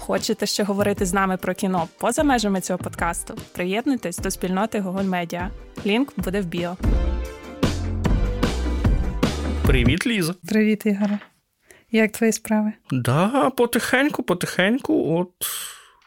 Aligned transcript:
Хочете 0.00 0.46
ще 0.46 0.62
говорити 0.64 1.06
з 1.06 1.12
нами 1.12 1.36
про 1.36 1.54
кіно 1.54 1.88
поза 1.98 2.24
межами 2.24 2.60
цього 2.60 2.78
подкасту? 2.78 3.34
Приєднуйтесь 3.52 4.18
до 4.18 4.30
спільноти 4.30 4.80
Google 4.80 5.08
Media. 5.08 5.48
Лінк 5.86 6.12
буде 6.16 6.40
в 6.40 6.44
біо. 6.44 6.76
Привіт, 9.66 10.06
Ліза. 10.06 10.34
Привіт, 10.48 10.86
Ігоре. 10.86 11.18
Як 11.90 12.12
твої 12.12 12.32
справи? 12.32 12.72
Да, 12.90 13.50
потихеньку, 13.50 14.22
потихеньку. 14.22 15.18
От 15.18 15.32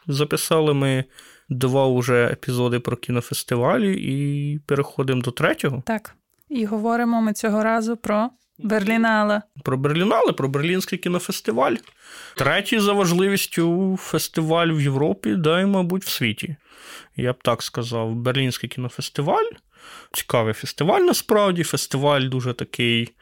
записали 0.06 0.74
ми 0.74 1.04
два 1.48 1.86
уже 1.86 2.24
епізоди 2.32 2.80
про 2.80 2.96
кінофестивалі 2.96 3.96
і 3.96 4.58
переходимо 4.58 5.22
до 5.22 5.30
третього. 5.30 5.82
Так. 5.86 6.14
І 6.48 6.64
говоримо 6.64 7.22
ми 7.22 7.32
цього 7.32 7.62
разу 7.62 7.96
про 7.96 8.30
Берлінале. 8.58 9.42
Про 9.62 9.76
Берлінале, 9.76 10.32
про 10.32 10.48
Берлінський 10.48 10.98
кінофестиваль. 10.98 11.74
Третій 12.34 12.78
за 12.78 12.92
важливістю 12.92 13.96
фестиваль 14.00 14.68
в 14.68 14.80
Європі, 14.80 15.34
да 15.34 15.60
й, 15.60 15.66
мабуть, 15.66 16.04
в 16.04 16.08
світі. 16.08 16.56
Я 17.16 17.32
б 17.32 17.36
так 17.42 17.62
сказав, 17.62 18.14
Берлінський 18.14 18.68
кінофестиваль. 18.68 19.50
Цікавий 20.12 20.54
фестиваль 20.54 21.00
насправді. 21.00 21.62
Фестиваль 21.62 22.22
дуже 22.22 22.52
такий. 22.52 23.14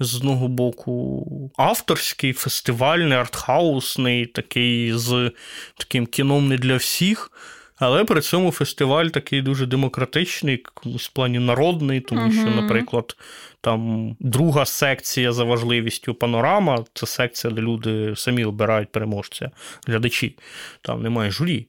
З 0.00 0.16
одного 0.16 0.48
боку, 0.48 1.50
авторський, 1.56 2.32
фестивальний, 2.32 3.18
артхаусний, 3.18 4.26
такий 4.26 4.92
з 4.92 5.32
таким 5.76 6.06
кіном 6.06 6.48
не 6.48 6.56
для 6.58 6.76
всіх. 6.76 7.30
Але 7.78 8.04
при 8.04 8.20
цьому 8.20 8.50
фестиваль 8.50 9.06
такий 9.06 9.42
дуже 9.42 9.66
демократичний, 9.66 10.64
в 10.84 11.08
плані 11.08 11.38
народний, 11.38 12.00
тому 12.00 12.20
uh-huh. 12.20 12.40
що, 12.40 12.62
наприклад, 12.62 13.16
там 13.60 14.16
друга 14.20 14.66
секція 14.66 15.32
за 15.32 15.44
важливістю 15.44 16.14
панорама 16.14 16.84
це 16.94 17.06
секція, 17.06 17.52
де 17.52 17.60
люди 17.60 18.12
самі 18.16 18.44
обирають 18.44 18.92
переможця, 18.92 19.50
глядачі. 19.86 20.36
Там 20.82 21.02
немає 21.02 21.30
журі. 21.30 21.66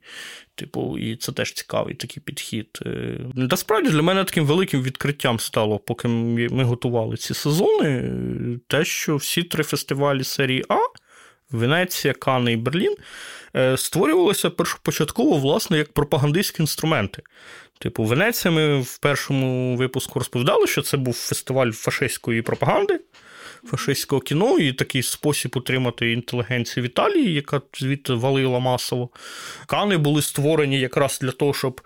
Типу, 0.55 0.97
і 0.97 1.15
це 1.15 1.31
теж 1.31 1.53
цікавий 1.53 1.95
такий 1.95 2.23
підхід. 2.23 2.79
Е, 2.85 3.19
насправді 3.35 3.89
для 3.89 4.01
мене 4.01 4.23
таким 4.23 4.45
великим 4.45 4.81
відкриттям 4.81 5.39
стало, 5.39 5.79
поки 5.79 6.07
ми 6.07 6.63
готували 6.63 7.17
ці 7.17 7.33
сезони, 7.33 8.11
те, 8.67 8.85
що 8.85 9.15
всі 9.15 9.43
три 9.43 9.63
фестивалі 9.63 10.23
серії 10.23 10.65
А. 10.69 10.77
Венеція, 11.51 12.13
Кани 12.13 12.53
і 12.53 12.57
Берлін 12.57 12.95
е, 13.55 13.77
створювалися 13.77 14.49
першопочатково, 14.49 15.37
власне, 15.37 15.77
як 15.77 15.93
пропагандистські 15.93 16.61
інструменти. 16.61 17.21
Типу, 17.79 18.03
Венеція 18.03 18.51
ми 18.51 18.81
в 18.81 18.97
першому 18.97 19.75
випуску 19.75 20.19
розповідали, 20.19 20.67
що 20.67 20.81
це 20.81 20.97
був 20.97 21.13
фестиваль 21.13 21.71
фашистської 21.71 22.41
пропаганди, 22.41 22.99
фашистського 23.65 24.21
кіно, 24.21 24.57
і 24.57 24.73
такий 24.73 25.03
спосіб 25.03 25.51
утримати 25.55 26.11
інтелігенцію 26.11 26.83
в 26.83 26.85
Італії, 26.85 27.33
яка 27.33 27.61
звідти 27.73 28.13
валила 28.13 28.59
масово. 28.59 29.09
Кани 29.65 29.97
були 29.97 30.21
створені 30.21 30.79
якраз 30.79 31.19
для 31.21 31.31
того, 31.31 31.53
щоб 31.53 31.81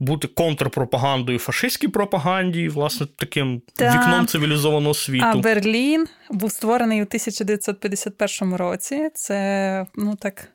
бути 0.00 0.28
контрпропагандою 0.28 1.38
фашистській 1.38 1.88
пропаганді, 1.88 2.68
власне, 2.68 3.06
таким 3.16 3.62
Та, 3.74 3.94
вікном 3.94 4.26
цивілізованого 4.26 4.94
світу. 4.94 5.26
А 5.26 5.36
Берлін 5.36 6.06
був 6.30 6.52
створений 6.52 7.00
у 7.00 7.04
1951 7.04 8.54
році. 8.54 9.10
Це 9.14 9.86
ну 9.96 10.16
так. 10.20 10.48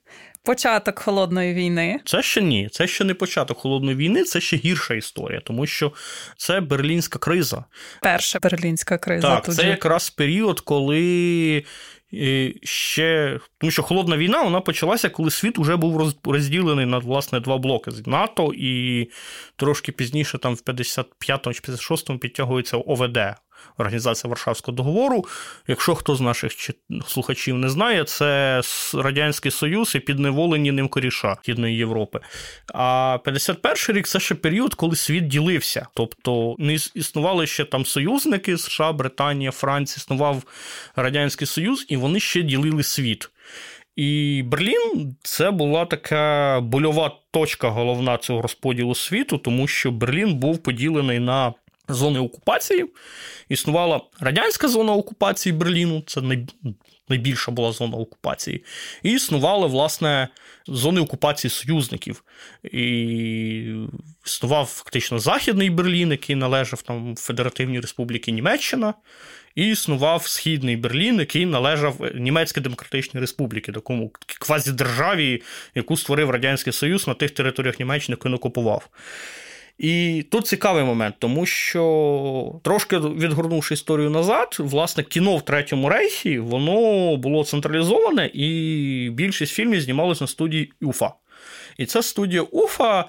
Початок 0.43 0.99
холодної 0.99 1.53
війни. 1.53 1.99
Це 2.05 2.21
ще 2.21 2.41
ні. 2.41 2.69
Це 2.71 2.87
ще 2.87 3.03
не 3.03 3.13
початок 3.13 3.57
холодної 3.57 3.97
війни, 3.97 4.23
це 4.23 4.41
ще 4.41 4.57
гірша 4.57 4.93
історія, 4.93 5.41
тому 5.45 5.65
що 5.65 5.91
це 6.37 6.61
берлінська 6.61 7.19
криза. 7.19 7.63
Перша 8.01 8.39
берлінська 8.39 8.97
криза. 8.97 9.27
Так, 9.27 9.45
тут 9.45 9.55
це 9.55 9.61
же. 9.61 9.67
якраз 9.67 10.09
період, 10.09 10.59
коли 10.59 11.63
і 12.11 12.55
ще 12.63 13.39
тому, 13.57 13.71
що 13.71 13.83
холодна 13.83 14.17
війна 14.17 14.43
вона 14.43 14.61
почалася, 14.61 15.09
коли 15.09 15.31
світ 15.31 15.57
вже 15.57 15.75
був 15.75 16.13
розділений 16.23 16.85
на 16.85 16.97
власне 16.97 17.39
два 17.39 17.57
блоки 17.57 17.91
з 17.91 18.07
НАТО, 18.07 18.51
і 18.55 19.09
трошки 19.55 19.91
пізніше, 19.91 20.37
там 20.37 20.55
в 20.55 20.59
55-му 20.59 21.53
чи 21.53 21.61
56-му 21.61 22.19
підтягується 22.19 22.77
ОВД. 22.77 23.17
Організація 23.77 24.29
Варшавського 24.29 24.75
договору. 24.75 25.25
Якщо 25.67 25.95
хто 25.95 26.15
з 26.15 26.21
наших 26.21 26.51
слухачів 27.07 27.57
не 27.57 27.69
знає, 27.69 28.03
це 28.03 28.61
Радянський 28.93 29.51
Союз 29.51 29.95
і 29.95 29.99
підневолені 29.99 30.71
ним 30.71 30.87
коріша 30.87 31.37
Східної 31.43 31.77
Європи. 31.77 32.19
А 32.73 33.17
51 33.23 33.97
рік 33.97 34.07
це 34.07 34.19
ще 34.19 34.35
період, 34.35 34.73
коли 34.73 34.95
світ 34.95 35.27
ділився. 35.27 35.87
Тобто 35.93 36.55
не 36.59 36.73
існували 36.73 37.47
ще 37.47 37.65
там 37.65 37.85
союзники 37.85 38.57
США, 38.57 38.93
Британія, 38.93 39.51
Франція, 39.51 39.95
існував 39.97 40.43
Радянський 40.95 41.47
Союз, 41.47 41.85
і 41.89 41.97
вони 41.97 42.19
ще 42.19 42.41
ділили 42.41 42.83
світ. 42.83 43.29
І 43.95 44.43
Берлін 44.45 45.15
це 45.23 45.51
була 45.51 45.85
така 45.85 46.59
больова 46.63 47.11
точка 47.31 47.69
головна 47.69 48.17
цього 48.17 48.41
розподілу 48.41 48.95
світу, 48.95 49.37
тому 49.37 49.67
що 49.67 49.91
Берлін 49.91 50.33
був 50.33 50.63
поділений 50.63 51.19
на 51.19 51.53
зони 51.89 52.19
окупації. 52.19 52.85
Існувала 53.49 54.01
радянська 54.19 54.67
зона 54.67 54.93
окупації 54.93 55.53
Берліну, 55.53 56.03
це 56.07 56.21
найбільша 57.09 57.51
була 57.51 57.71
зона 57.71 57.97
окупації, 57.97 58.63
і 59.03 59.11
існували, 59.11 59.67
власне, 59.67 60.27
зони 60.67 61.01
окупації 61.01 61.51
союзників. 61.51 62.23
І 62.63 63.75
Існував 64.25 64.65
фактично 64.65 65.19
Західний 65.19 65.69
Берлін, 65.69 66.11
який 66.11 66.35
належав 66.35 66.81
там 66.81 67.15
Федеративній 67.15 67.79
Республіці 67.79 68.31
Німеччина, 68.31 68.93
і 69.55 69.67
існував 69.67 70.27
Східний 70.27 70.77
Берлін, 70.77 71.19
який 71.19 71.45
належав 71.45 72.11
Німецькій 72.15 72.61
Демократичній 72.61 73.19
Республіці, 73.19 73.71
такому 73.71 74.11
квазідержаві, 74.39 75.41
яку 75.75 75.97
створив 75.97 76.29
Радянський 76.29 76.73
Союз 76.73 77.07
на 77.07 77.13
тих 77.13 77.31
територіях 77.31 77.79
Німеччини, 77.79 78.13
які 78.19 78.27
він 78.27 78.35
окупував. 78.35 78.89
І 79.77 80.25
тут 80.31 80.47
цікавий 80.47 80.83
момент, 80.83 81.15
тому 81.19 81.45
що 81.45 82.59
трошки 82.63 82.97
відгорнувши 82.97 83.73
історію 83.73 84.09
назад, 84.09 84.55
власне, 84.59 85.03
кіно 85.03 85.37
в 85.37 85.41
Третьому 85.41 85.89
рейхі 85.89 86.39
воно 86.39 87.17
було 87.17 87.43
централізоване, 87.43 88.31
і 88.33 89.09
більшість 89.13 89.53
фільмів 89.53 89.81
знімалися 89.81 90.23
на 90.23 90.27
студії 90.27 90.71
Уфа. 90.81 91.11
І 91.77 91.85
ця 91.85 92.01
студія 92.01 92.41
Уфа. 92.41 93.05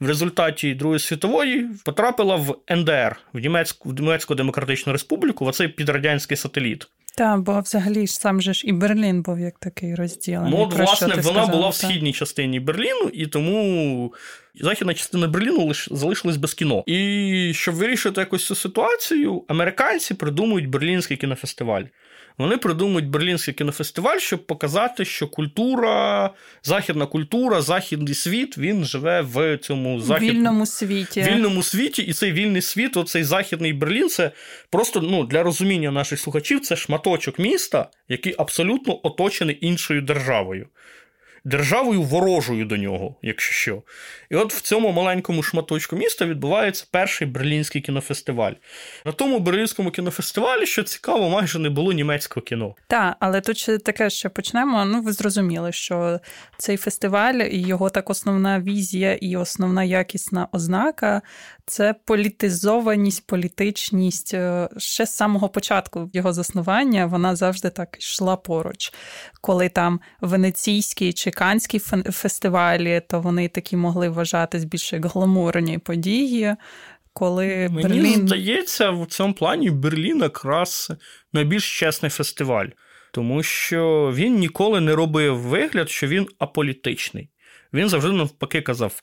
В 0.00 0.06
результаті 0.06 0.74
Другої 0.74 1.00
світової 1.00 1.68
потрапила 1.84 2.36
в 2.36 2.56
НДР 2.70 3.16
в 3.32 3.38
Німецьку 3.38 3.88
в 3.88 4.00
Німецьку 4.00 4.34
Демократичну 4.34 4.92
Республіку, 4.92 5.44
в 5.44 5.48
оцей 5.48 5.68
підрадянський 5.68 6.36
сателіт. 6.36 6.88
Так, 7.20 7.40
бо 7.40 7.60
взагалі 7.60 8.06
ж 8.06 8.14
сам 8.14 8.42
же 8.42 8.54
ж 8.54 8.66
і 8.66 8.72
Берлін 8.72 9.22
був 9.22 9.40
як 9.40 9.58
такий 9.58 9.94
розділений. 9.94 10.50
Ну, 10.50 10.62
от, 10.62 10.74
власне, 10.74 11.08
вона 11.08 11.22
сказав, 11.22 11.50
була 11.50 11.68
в 11.68 11.74
східній 11.74 12.12
частині 12.12 12.60
Берліну, 12.60 13.10
і 13.12 13.26
тому 13.26 14.14
західна 14.60 14.94
частина 14.94 15.28
Берліну 15.28 15.66
лиш 15.66 15.88
залишилась 15.90 16.36
без 16.36 16.54
кіно. 16.54 16.84
І 16.86 17.52
щоб 17.54 17.74
вирішити 17.74 18.20
якусь 18.20 18.46
цю 18.46 18.54
ситуацію, 18.54 19.44
американці 19.48 20.14
придумують 20.14 20.68
берлінський 20.68 21.16
кінофестиваль. 21.16 21.82
Вони 22.40 22.56
придумують 22.56 23.08
Берлінський 23.08 23.54
кінофестиваль, 23.54 24.18
щоб 24.18 24.46
показати, 24.46 25.04
що 25.04 25.28
культура, 25.28 26.30
західна 26.62 27.06
культура, 27.06 27.62
західний 27.62 28.14
світ 28.14 28.58
він 28.58 28.84
живе 28.84 29.20
в 29.20 29.58
цьому 29.58 30.00
захід... 30.00 30.30
вільному 30.30 30.66
світі. 30.66 31.22
Вільному 31.22 31.62
світі, 31.62 32.02
і 32.02 32.12
цей 32.12 32.32
вільний 32.32 32.62
світ, 32.62 32.96
оцей 32.96 33.24
західний 33.24 33.72
Берлін, 33.72 34.08
це 34.08 34.30
просто 34.70 35.00
ну, 35.00 35.24
для 35.24 35.42
розуміння 35.42 35.90
наших 35.90 36.20
слухачів, 36.20 36.60
це 36.60 36.76
шматочок 36.76 37.38
міста, 37.38 37.88
який 38.08 38.34
абсолютно 38.38 39.00
оточений 39.02 39.58
іншою 39.60 40.02
державою 40.02 40.66
державою 41.44 42.02
ворожою 42.02 42.64
до 42.64 42.76
нього, 42.76 43.14
якщо 43.22 43.52
що. 43.52 43.82
І 44.30 44.36
от 44.36 44.54
в 44.54 44.60
цьому 44.60 44.92
маленькому 44.92 45.42
шматочку 45.42 45.96
міста 45.96 46.26
відбувається 46.26 46.86
перший 46.90 47.26
берлінський 47.26 47.82
кінофестиваль. 47.82 48.52
На 49.04 49.12
тому 49.12 49.38
берлінському 49.38 49.90
кінофестивалі, 49.90 50.66
що 50.66 50.82
цікаво, 50.82 51.28
майже 51.28 51.58
не 51.58 51.70
було 51.70 51.92
німецького 51.92 52.44
кіно. 52.44 52.74
Так, 52.86 53.16
але 53.20 53.40
тут 53.40 53.58
ще 53.58 53.78
таке, 53.78 54.10
що 54.10 54.30
почнемо. 54.30 54.84
Ну, 54.84 55.02
ви 55.02 55.12
зрозуміли, 55.12 55.72
що 55.72 56.20
цей 56.58 56.76
фестиваль 56.76 57.34
і 57.34 57.62
його 57.62 57.90
так 57.90 58.10
основна 58.10 58.60
візія 58.60 59.14
і 59.14 59.36
основна 59.36 59.84
якісна 59.84 60.48
ознака 60.52 61.22
це 61.66 61.94
політизованість, 62.04 63.26
політичність. 63.26 64.34
Е, 64.34 64.68
ще 64.76 65.06
з 65.06 65.16
самого 65.16 65.48
початку 65.48 66.10
його 66.12 66.32
заснування 66.32 67.06
вона 67.06 67.36
завжди 67.36 67.70
так 67.70 67.96
йшла 67.98 68.36
поруч. 68.36 68.92
Коли 69.40 69.68
там 69.68 70.00
венеційський 70.20 71.12
чи 71.12 71.29
канські 71.30 71.78
фестивалі, 72.12 73.02
то 73.08 73.20
вони 73.20 73.48
такі 73.48 73.76
могли 73.76 74.08
вважатись 74.08 74.64
більше 74.64 75.00
гламурні 75.04 75.78
події. 75.78 76.56
коли 77.12 77.68
Мені 77.70 77.82
Берлін... 77.82 78.28
здається, 78.28 78.90
в 78.90 79.06
цьому 79.06 79.34
плані 79.34 79.70
Берлін 79.70 80.20
якраз 80.20 80.92
найбільш 81.32 81.78
чесний 81.78 82.10
фестиваль, 82.10 82.66
тому 83.12 83.42
що 83.42 84.12
він 84.14 84.38
ніколи 84.38 84.80
не 84.80 84.94
робив 84.94 85.38
вигляд, 85.38 85.90
що 85.90 86.06
він 86.06 86.26
аполітичний. 86.38 87.28
Він 87.72 87.88
завжди 87.88 88.12
навпаки 88.12 88.62
казав: 88.62 89.02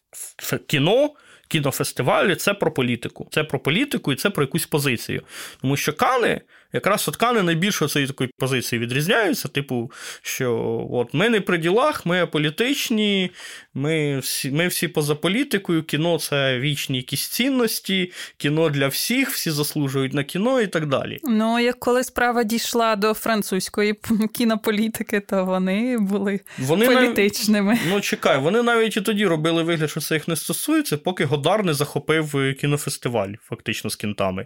кіно 0.67 1.09
кінофестивалі 1.47 2.35
це 2.35 2.53
про 2.53 2.71
політику. 2.71 3.27
Це 3.31 3.43
про 3.43 3.59
політику 3.59 4.13
і 4.13 4.15
це 4.15 4.29
про 4.29 4.43
якусь 4.43 4.65
позицію. 4.65 5.21
Тому 5.61 5.77
що 5.77 5.93
Кани, 5.93 6.41
якраз 6.73 7.07
от 7.07 7.21
найбільше 7.43 7.87
цієї 7.87 8.07
такої 8.07 8.29
позиції 8.37 8.79
відрізняються. 8.79 9.47
Типу, 9.47 9.91
що 10.21 10.87
от 10.91 11.13
ми 11.13 11.29
не 11.29 11.41
при 11.41 11.57
ділах, 11.57 12.05
ми 12.05 12.21
аполітичні, 12.21 13.31
ми 13.73 14.19
всі 14.19 14.51
ми 14.51 14.67
всі 14.67 14.87
поза 14.87 15.15
політикою, 15.15 15.83
кіно 15.83 16.19
це 16.19 16.59
вічні 16.59 16.97
якісь 16.97 17.27
цінності, 17.27 18.11
кіно 18.37 18.69
для 18.69 18.87
всіх, 18.87 19.29
всі 19.29 19.51
заслужують 19.51 20.13
на 20.13 20.23
кіно 20.23 20.61
і 20.61 20.67
так 20.67 20.85
далі. 20.85 21.19
Ну, 21.23 21.59
як 21.59 21.79
коли 21.79 22.03
справа 22.03 22.43
дійшла 22.43 22.95
до 22.95 23.13
французької 23.13 23.95
кінополітики, 24.33 25.19
то 25.19 25.45
вони 25.45 25.97
були 25.97 26.39
вони 26.57 26.85
політичними. 26.85 27.73
Нав... 27.73 27.81
Ну, 27.89 28.01
чекай, 28.01 28.39
вони 28.39 28.63
навіть 28.63 28.97
і 28.97 29.01
тоді 29.01 29.25
робили 29.25 29.63
вигляд, 29.63 29.89
що 29.89 29.99
це 29.99 30.15
їх 30.15 30.27
не 30.27 30.35
стосується, 30.35 30.97
поки 30.97 31.25
Годар 31.25 31.65
не 31.65 31.73
захопив 31.73 32.37
е, 32.37 32.53
кінофестиваль, 32.53 33.33
фактично 33.49 33.89
з 33.89 33.95
кінтами. 33.95 34.45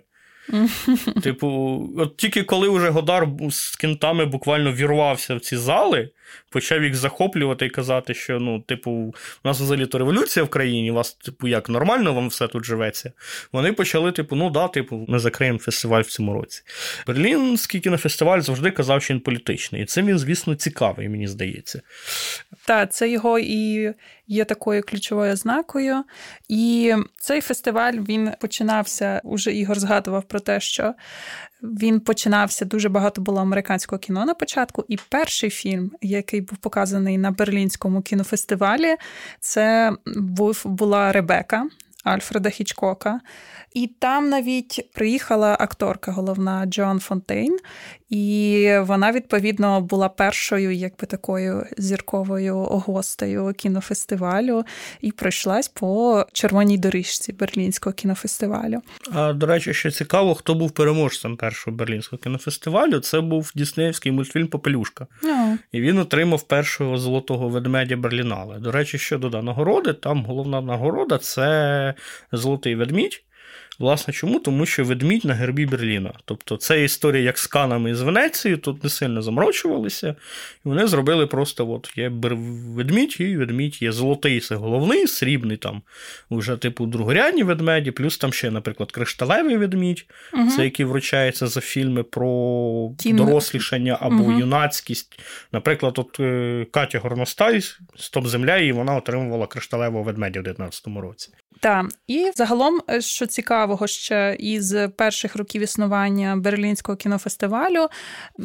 Типу, 1.23 1.81
от 1.97 2.17
тільки 2.17 2.43
коли 2.43 2.69
вже 2.69 2.89
Годар 2.89 3.27
з 3.49 3.75
кінтами 3.75 4.25
буквально 4.25 4.73
вірвався 4.73 5.35
в 5.35 5.39
ці 5.39 5.57
зали, 5.57 6.09
почав 6.49 6.83
їх 6.83 6.95
захоплювати 6.95 7.65
і 7.65 7.69
казати, 7.69 8.13
що 8.13 8.39
ну, 8.39 8.59
типу, 8.61 8.91
у 8.91 9.13
нас 9.43 9.59
взагалі 9.59 9.85
то 9.85 9.97
революція 9.97 10.43
в 10.43 10.49
країні, 10.49 10.91
у 10.91 10.93
вас, 10.93 11.13
типу, 11.13 11.47
як 11.47 11.69
нормально 11.69 12.13
вам 12.13 12.27
все 12.27 12.47
тут 12.47 12.65
живеться. 12.65 13.11
Вони 13.51 13.73
почали, 13.73 14.11
типу, 14.11 14.35
ну 14.35 14.49
да, 14.49 14.67
типу, 14.67 15.05
ми 15.07 15.19
закриємо 15.19 15.59
фестиваль 15.59 16.01
в 16.01 16.07
цьому 16.07 16.33
році. 16.33 16.61
Берлінський 17.07 17.81
кінофестиваль 17.81 18.39
завжди 18.39 18.71
казав, 18.71 19.03
що 19.03 19.13
він 19.13 19.21
політичний. 19.21 19.81
І 19.81 19.85
цим 19.85 20.05
він, 20.05 20.19
звісно, 20.19 20.55
цікавий, 20.55 21.09
мені 21.09 21.27
здається. 21.27 21.81
Так, 22.65 22.93
це 22.93 23.09
його 23.09 23.39
і 23.39 23.93
є 24.27 24.45
такою 24.45 24.83
ключовою 24.83 25.33
ознакою. 25.33 26.03
І 26.49 26.93
цей 27.17 27.41
фестиваль 27.41 27.93
він 27.93 28.31
починався, 28.39 29.21
уже 29.23 29.53
Ігор 29.53 29.79
згадував 29.79 30.27
про 30.27 30.39
те, 30.39 30.59
що 30.59 30.93
він 31.63 31.99
починався 31.99 32.65
дуже 32.65 32.89
багато 32.89 33.21
було 33.21 33.41
американського 33.41 33.99
кіно 33.99 34.25
на 34.25 34.33
початку. 34.33 34.85
І 34.87 34.97
перший 35.09 35.49
фільм, 35.49 35.91
який 36.01 36.41
був 36.41 36.57
показаний 36.57 37.17
на 37.17 37.31
Берлінському 37.31 38.01
кінофестивалі, 38.01 38.95
це 39.39 39.91
був 40.15 40.61
була 40.65 41.11
Ребека 41.11 41.67
Альфреда 42.03 42.49
Хічкока. 42.49 43.19
І 43.73 43.87
там 43.87 44.29
навіть 44.29 44.89
приїхала 44.93 45.57
акторка 45.59 46.11
головна 46.11 46.65
Джоан 46.65 46.99
Фонтейн, 46.99 47.57
і 48.11 48.67
вона, 48.81 49.11
відповідно, 49.11 49.81
була 49.81 50.09
першою, 50.09 50.71
якби 50.71 51.07
такою 51.07 51.65
зірковою 51.77 52.55
гостею 52.57 53.53
кінофестивалю 53.57 54.63
і 55.01 55.11
пройшлась 55.11 55.67
по 55.67 56.25
червоній 56.33 56.77
доріжці 56.77 57.33
Берлінського 57.33 57.93
кінофестивалю. 57.93 58.81
А 59.13 59.33
до 59.33 59.45
речі, 59.45 59.73
що 59.73 59.91
цікаво, 59.91 60.35
хто 60.35 60.55
був 60.55 60.71
переможцем 60.71 61.37
першого 61.37 61.77
берлінського 61.77 62.21
кінофестивалю, 62.21 62.99
це 62.99 63.21
був 63.21 63.51
Діснеївський 63.55 64.11
мультфільм 64.11 64.47
Попелюшка. 64.47 65.07
Yeah. 65.23 65.57
І 65.71 65.81
він 65.81 65.97
отримав 65.97 66.41
першого 66.41 66.97
золотого 66.97 67.49
ведмедя 67.49 67.97
Берлінале. 67.97 68.59
До 68.59 68.71
речі, 68.71 68.97
щодо 68.97 69.41
нагороди, 69.41 69.93
там 69.93 70.25
головна 70.25 70.61
нагорода 70.61 71.17
це 71.17 71.93
золотий 72.31 72.75
ведмідь. 72.75 73.23
Власне, 73.81 74.13
чому? 74.13 74.39
Тому 74.39 74.65
що 74.65 74.83
ведмідь 74.83 75.25
на 75.25 75.33
гербі 75.33 75.65
Берліна. 75.65 76.13
Тобто 76.25 76.57
це 76.57 76.83
історія 76.83 77.23
як 77.23 77.37
з 77.37 77.47
канами 77.47 77.95
з 77.95 78.01
Венеції, 78.01 78.57
тут 78.57 78.83
не 78.83 78.89
сильно 78.89 79.21
заморочувалися. 79.21 80.15
І 80.65 80.69
вони 80.69 80.87
зробили 80.87 81.27
просто: 81.27 81.71
от 81.71 81.93
є 81.95 82.09
ведмідь, 82.09 83.17
і 83.19 83.37
ведмідь 83.37 83.81
є 83.81 83.91
золотий, 83.91 84.39
це 84.39 84.55
головний, 84.55 85.07
срібний 85.07 85.57
там 85.57 85.81
вже 86.31 86.57
типу 86.57 86.85
другорядні 86.85 87.43
ведмеді, 87.43 87.91
плюс 87.91 88.17
там 88.17 88.33
ще, 88.33 88.51
наприклад, 88.51 88.91
кришталевий 88.91 89.57
ведмідь, 89.57 90.05
угу. 90.33 90.49
це 90.55 90.63
який 90.63 90.85
вручається 90.85 91.47
за 91.47 91.61
фільми 91.61 92.03
про 92.03 92.91
Кін... 92.99 93.15
дорослішання 93.15 93.97
або 94.01 94.23
угу. 94.23 94.39
юнацькість. 94.39 95.19
Наприклад, 95.51 95.93
от 95.97 96.19
е, 96.19 96.65
Катя 96.71 96.99
Горностай 96.99 97.61
Стоп 97.95 98.27
Земля, 98.27 98.57
і 98.57 98.71
вона 98.71 98.95
отримувала 98.95 99.47
кришталевого 99.47 100.03
ведмедя 100.03 100.39
в 100.39 100.43
2019 100.43 100.87
році. 100.87 101.29
Так, 101.59 101.85
і 102.07 102.31
загалом, 102.35 102.81
е, 102.89 103.01
що 103.01 103.25
цікавого 103.25 103.87
ще 103.87 104.35
із 104.39 104.75
перших 104.97 105.35
років 105.35 105.61
існування 105.61 106.35
Берлінського 106.35 106.95
кінофестивалю, 106.95 107.87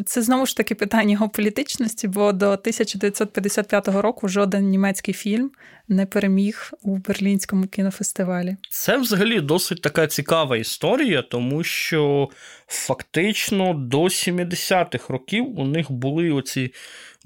це 0.06 0.22
знову 0.22 0.46
ж 0.46 0.56
таки 0.56 0.74
питання 0.74 1.12
його 1.12 1.28
політичності, 1.28 2.08
бо 2.08 2.32
до 2.32 2.46
1955 2.46 3.88
року 3.88 4.28
жоден 4.28 4.68
німецький 4.68 5.14
фільм 5.14 5.50
не 5.88 6.06
переміг 6.06 6.70
у 6.82 6.96
Берлінському 6.96 7.66
кінофестивалі. 7.66 8.56
Це 8.70 8.98
взагалі 8.98 9.40
досить 9.40 9.82
така 9.82 10.06
цікава 10.06 10.56
історія, 10.56 11.22
тому 11.22 11.64
що 11.64 12.28
фактично 12.66 13.74
до 13.74 14.02
70-х 14.02 15.12
років 15.12 15.60
у 15.60 15.64
них 15.64 15.90
були 15.90 16.30
оці 16.30 16.72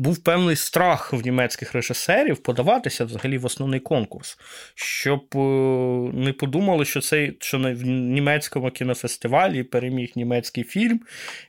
був 0.01 0.19
певний 0.19 0.57
страх 0.57 1.13
в 1.13 1.21
німецьких 1.25 1.73
режисерів 1.73 2.39
подаватися 2.39 3.05
взагалі 3.05 3.39
в 3.39 3.45
основний 3.45 3.81
конкурс, 3.81 4.39
щоб 4.75 5.25
е, 5.35 5.39
не 6.15 6.33
подумали, 6.33 6.85
що 6.85 7.01
цей 7.01 7.37
що 7.41 7.59
в 7.59 7.83
німецькому 7.87 8.71
кінофестивалі 8.71 9.63
переміг 9.63 10.13
німецький 10.17 10.65
фільм, 10.65 11.01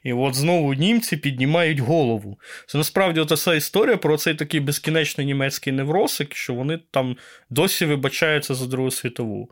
і 0.03 0.13
от 0.13 0.36
знову 0.36 0.74
німці 0.74 1.18
піднімають 1.18 1.80
голову. 1.80 2.39
Це 2.68 2.77
насправді 2.77 3.36
ця 3.36 3.56
історія 3.56 3.98
про 3.98 4.18
цей 4.18 4.33
такий 4.33 4.59
безкінечний 4.59 5.27
німецький 5.27 5.74
невросик, 5.74 6.36
що 6.36 6.53
вони 6.53 6.80
там 6.92 7.18
досі 7.50 7.86
вибачаються 7.86 8.56
за 8.56 8.65
Другу 8.65 8.92
світову. 8.92 9.51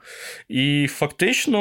І 0.50 0.88
фактично 0.90 1.60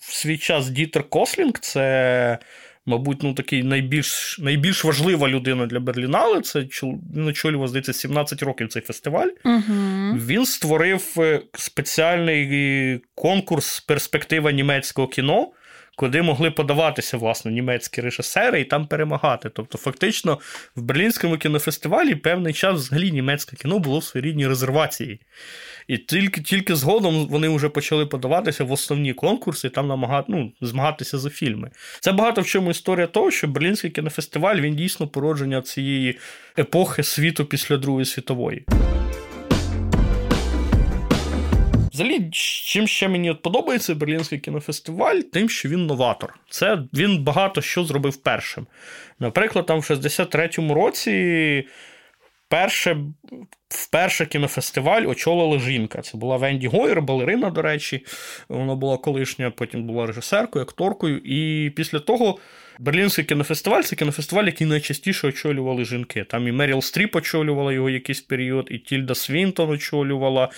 в 0.00 0.12
свій 0.12 0.38
час 0.38 0.68
Дітер 0.68 1.04
Кослінг 1.08 1.52
це 1.60 2.38
мабуть, 2.86 3.22
ну 3.22 3.34
такий 3.34 3.62
найбільш 3.62 4.38
найбільш 4.38 4.84
важлива 4.84 5.28
людина 5.28 5.66
для 5.66 5.80
Берлінале. 5.80 6.40
Це 6.40 6.60
він 7.16 7.26
очолював, 7.26 7.68
здається, 7.68 7.92
17 7.92 8.42
років 8.42 8.68
цей 8.68 8.82
фестиваль. 8.82 9.28
Угу. 9.44 9.74
Він 10.26 10.46
створив 10.46 11.14
е, 11.18 11.40
спеціальний 11.54 12.48
е, 12.52 13.00
конкурс 13.14 13.80
перспектива 13.80 14.52
німецького 14.52 15.08
кіно. 15.08 15.48
Куди 15.96 16.22
могли 16.22 16.50
подаватися 16.50 17.16
власне 17.16 17.52
німецькі 17.52 18.02
режисери 18.02 18.60
і 18.60 18.64
там 18.64 18.86
перемагати. 18.86 19.48
Тобто, 19.48 19.78
фактично, 19.78 20.38
в 20.76 20.82
Берлінському 20.82 21.36
кінофестивалі 21.36 22.14
певний 22.14 22.54
час 22.54 22.80
взагалі 22.80 23.12
німецьке 23.12 23.56
кіно 23.56 23.78
було 23.78 23.98
в 23.98 24.04
своєрідній 24.04 24.46
резервації. 24.46 25.20
І 25.88 25.98
тільки 25.98 26.40
тільки 26.40 26.74
згодом 26.74 27.26
вони 27.28 27.48
вже 27.48 27.68
почали 27.68 28.06
подаватися 28.06 28.64
в 28.64 28.72
основні 28.72 29.12
конкурси 29.12 29.66
і 29.66 29.70
там 29.70 29.88
намагати, 29.88 30.26
ну, 30.28 30.52
змагатися 30.60 31.18
за 31.18 31.30
фільми. 31.30 31.70
Це 32.00 32.12
багато 32.12 32.40
в 32.40 32.46
чому 32.46 32.70
історія 32.70 33.06
того, 33.06 33.30
що 33.30 33.48
Берлінський 33.48 33.90
кінофестиваль 33.90 34.56
він 34.56 34.76
дійсно 34.76 35.08
породження 35.08 35.62
цієї 35.62 36.18
епохи 36.58 37.02
світу 37.02 37.44
після 37.44 37.76
Другої 37.76 38.06
світової. 38.06 38.64
Взагалі, 41.92 42.28
чим 42.64 42.88
ще 42.88 43.08
мені 43.08 43.30
от 43.30 43.42
подобається 43.42 43.94
Берлінський 43.94 44.38
кінофестиваль, 44.38 45.20
тим, 45.20 45.48
що 45.48 45.68
він 45.68 45.86
новатор. 45.86 46.34
Це 46.50 46.78
він 46.94 47.24
багато 47.24 47.60
що 47.60 47.84
зробив 47.84 48.16
першим. 48.16 48.66
Наприклад, 49.18 49.66
там 49.66 49.80
в 49.80 49.82
63-му 49.82 50.74
році 50.74 51.64
перше 52.52 52.96
Вперше 53.68 54.26
кінофестиваль 54.26 55.02
очолила 55.06 55.58
жінка. 55.58 56.02
Це 56.02 56.18
була 56.18 56.36
Венді 56.36 56.66
Гойер, 56.68 57.02
балерина, 57.02 57.50
до 57.50 57.62
речі. 57.62 58.06
Вона 58.48 58.74
була 58.74 58.96
колишня, 58.96 59.50
потім 59.50 59.86
була 59.86 60.06
режисеркою, 60.06 60.64
акторкою. 60.64 61.18
І 61.18 61.70
після 61.70 61.98
того 61.98 62.38
Берлінський 62.78 63.24
кінофестиваль 63.24 63.82
це 63.82 63.96
кінофестиваль, 63.96 64.44
який 64.44 64.66
найчастіше 64.66 65.28
очолювали 65.28 65.84
жінки. 65.84 66.24
Там 66.30 66.48
і 66.48 66.52
Меріл 66.52 66.80
Стріп 66.80 67.16
очолювала 67.16 67.72
його 67.72 67.90
якийсь 67.90 68.20
період, 68.20 68.68
і 68.70 68.78
Тільда 68.78 69.14
Свінтон 69.14 69.70
очолювала, 69.70 70.48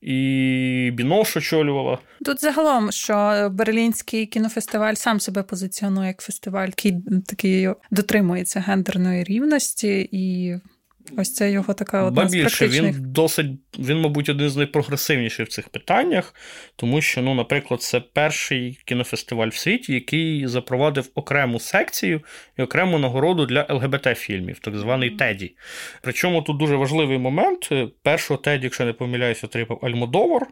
і 0.00 0.90
Бінош 0.94 1.36
очолювала. 1.36 1.98
Тут 2.24 2.40
загалом, 2.40 2.92
що 2.92 3.48
Берлінський 3.52 4.26
кінофестиваль 4.26 4.94
сам 4.94 5.20
себе 5.20 5.42
позиціонує 5.42 6.08
як 6.08 6.20
фестиваль, 6.20 6.68
який 6.68 6.96
такий 7.26 7.68
дотримується 7.90 8.60
гендерної 8.60 9.24
рівності 9.24 10.08
і. 10.12 10.54
Ось 11.16 11.34
це 11.34 11.50
його 11.50 11.74
така 11.74 12.02
одна 12.02 12.28
з 12.28 12.32
більше, 12.32 12.68
Він 12.68 12.94
досить, 12.98 13.46
він, 13.78 14.00
мабуть, 14.00 14.28
один 14.28 14.50
з 14.50 14.56
найпрогресивніших 14.56 15.48
в 15.48 15.50
цих 15.50 15.68
питаннях, 15.68 16.34
тому 16.76 17.00
що, 17.00 17.22
ну, 17.22 17.34
наприклад, 17.34 17.82
це 17.82 18.00
перший 18.00 18.78
кінофестиваль 18.84 19.48
в 19.48 19.56
світі, 19.56 19.94
який 19.94 20.46
запровадив 20.46 21.10
окрему 21.14 21.60
секцію 21.60 22.20
і 22.58 22.62
окрему 22.62 22.98
нагороду 22.98 23.46
для 23.46 23.66
ЛГБТ-фільмів, 23.70 24.58
так 24.60 24.76
званий 24.76 25.10
Теді. 25.10 25.56
Причому 26.02 26.42
тут 26.42 26.56
дуже 26.56 26.76
важливий 26.76 27.18
момент: 27.18 27.70
першого 28.02 28.38
Теді, 28.38 28.64
якщо 28.64 28.84
не 28.84 28.92
помиляюся, 28.92 29.46
отримав 29.46 29.78
Альмодовар. 29.82 30.46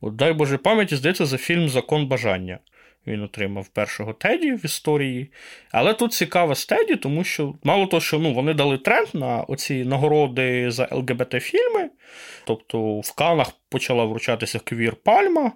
От 0.00 0.16
дай 0.16 0.32
Боже 0.32 0.56
пам'яті, 0.58 0.96
здається, 0.96 1.26
за 1.26 1.36
фільм 1.36 1.68
Закон 1.68 2.06
бажання. 2.06 2.58
Він 3.06 3.22
отримав 3.22 3.68
першого 3.68 4.12
Теді 4.12 4.52
в 4.52 4.64
історії. 4.64 5.30
Але 5.72 5.94
тут 5.94 6.12
цікаво 6.12 6.54
з 6.54 6.66
Теді, 6.66 6.96
тому 6.96 7.24
що 7.24 7.54
мало 7.64 7.86
того, 7.86 8.00
що 8.00 8.18
ну, 8.18 8.34
вони 8.34 8.54
дали 8.54 8.78
тренд 8.78 9.08
на 9.12 9.42
оці 9.42 9.84
нагороди 9.84 10.70
за 10.70 10.88
ЛГБТ-фільми. 10.92 11.88
Тобто 12.46 13.00
в 13.00 13.14
Канах 13.14 13.52
почала 13.68 14.04
вручатися 14.04 14.58
Квір 14.58 14.96
Пальма. 14.96 15.52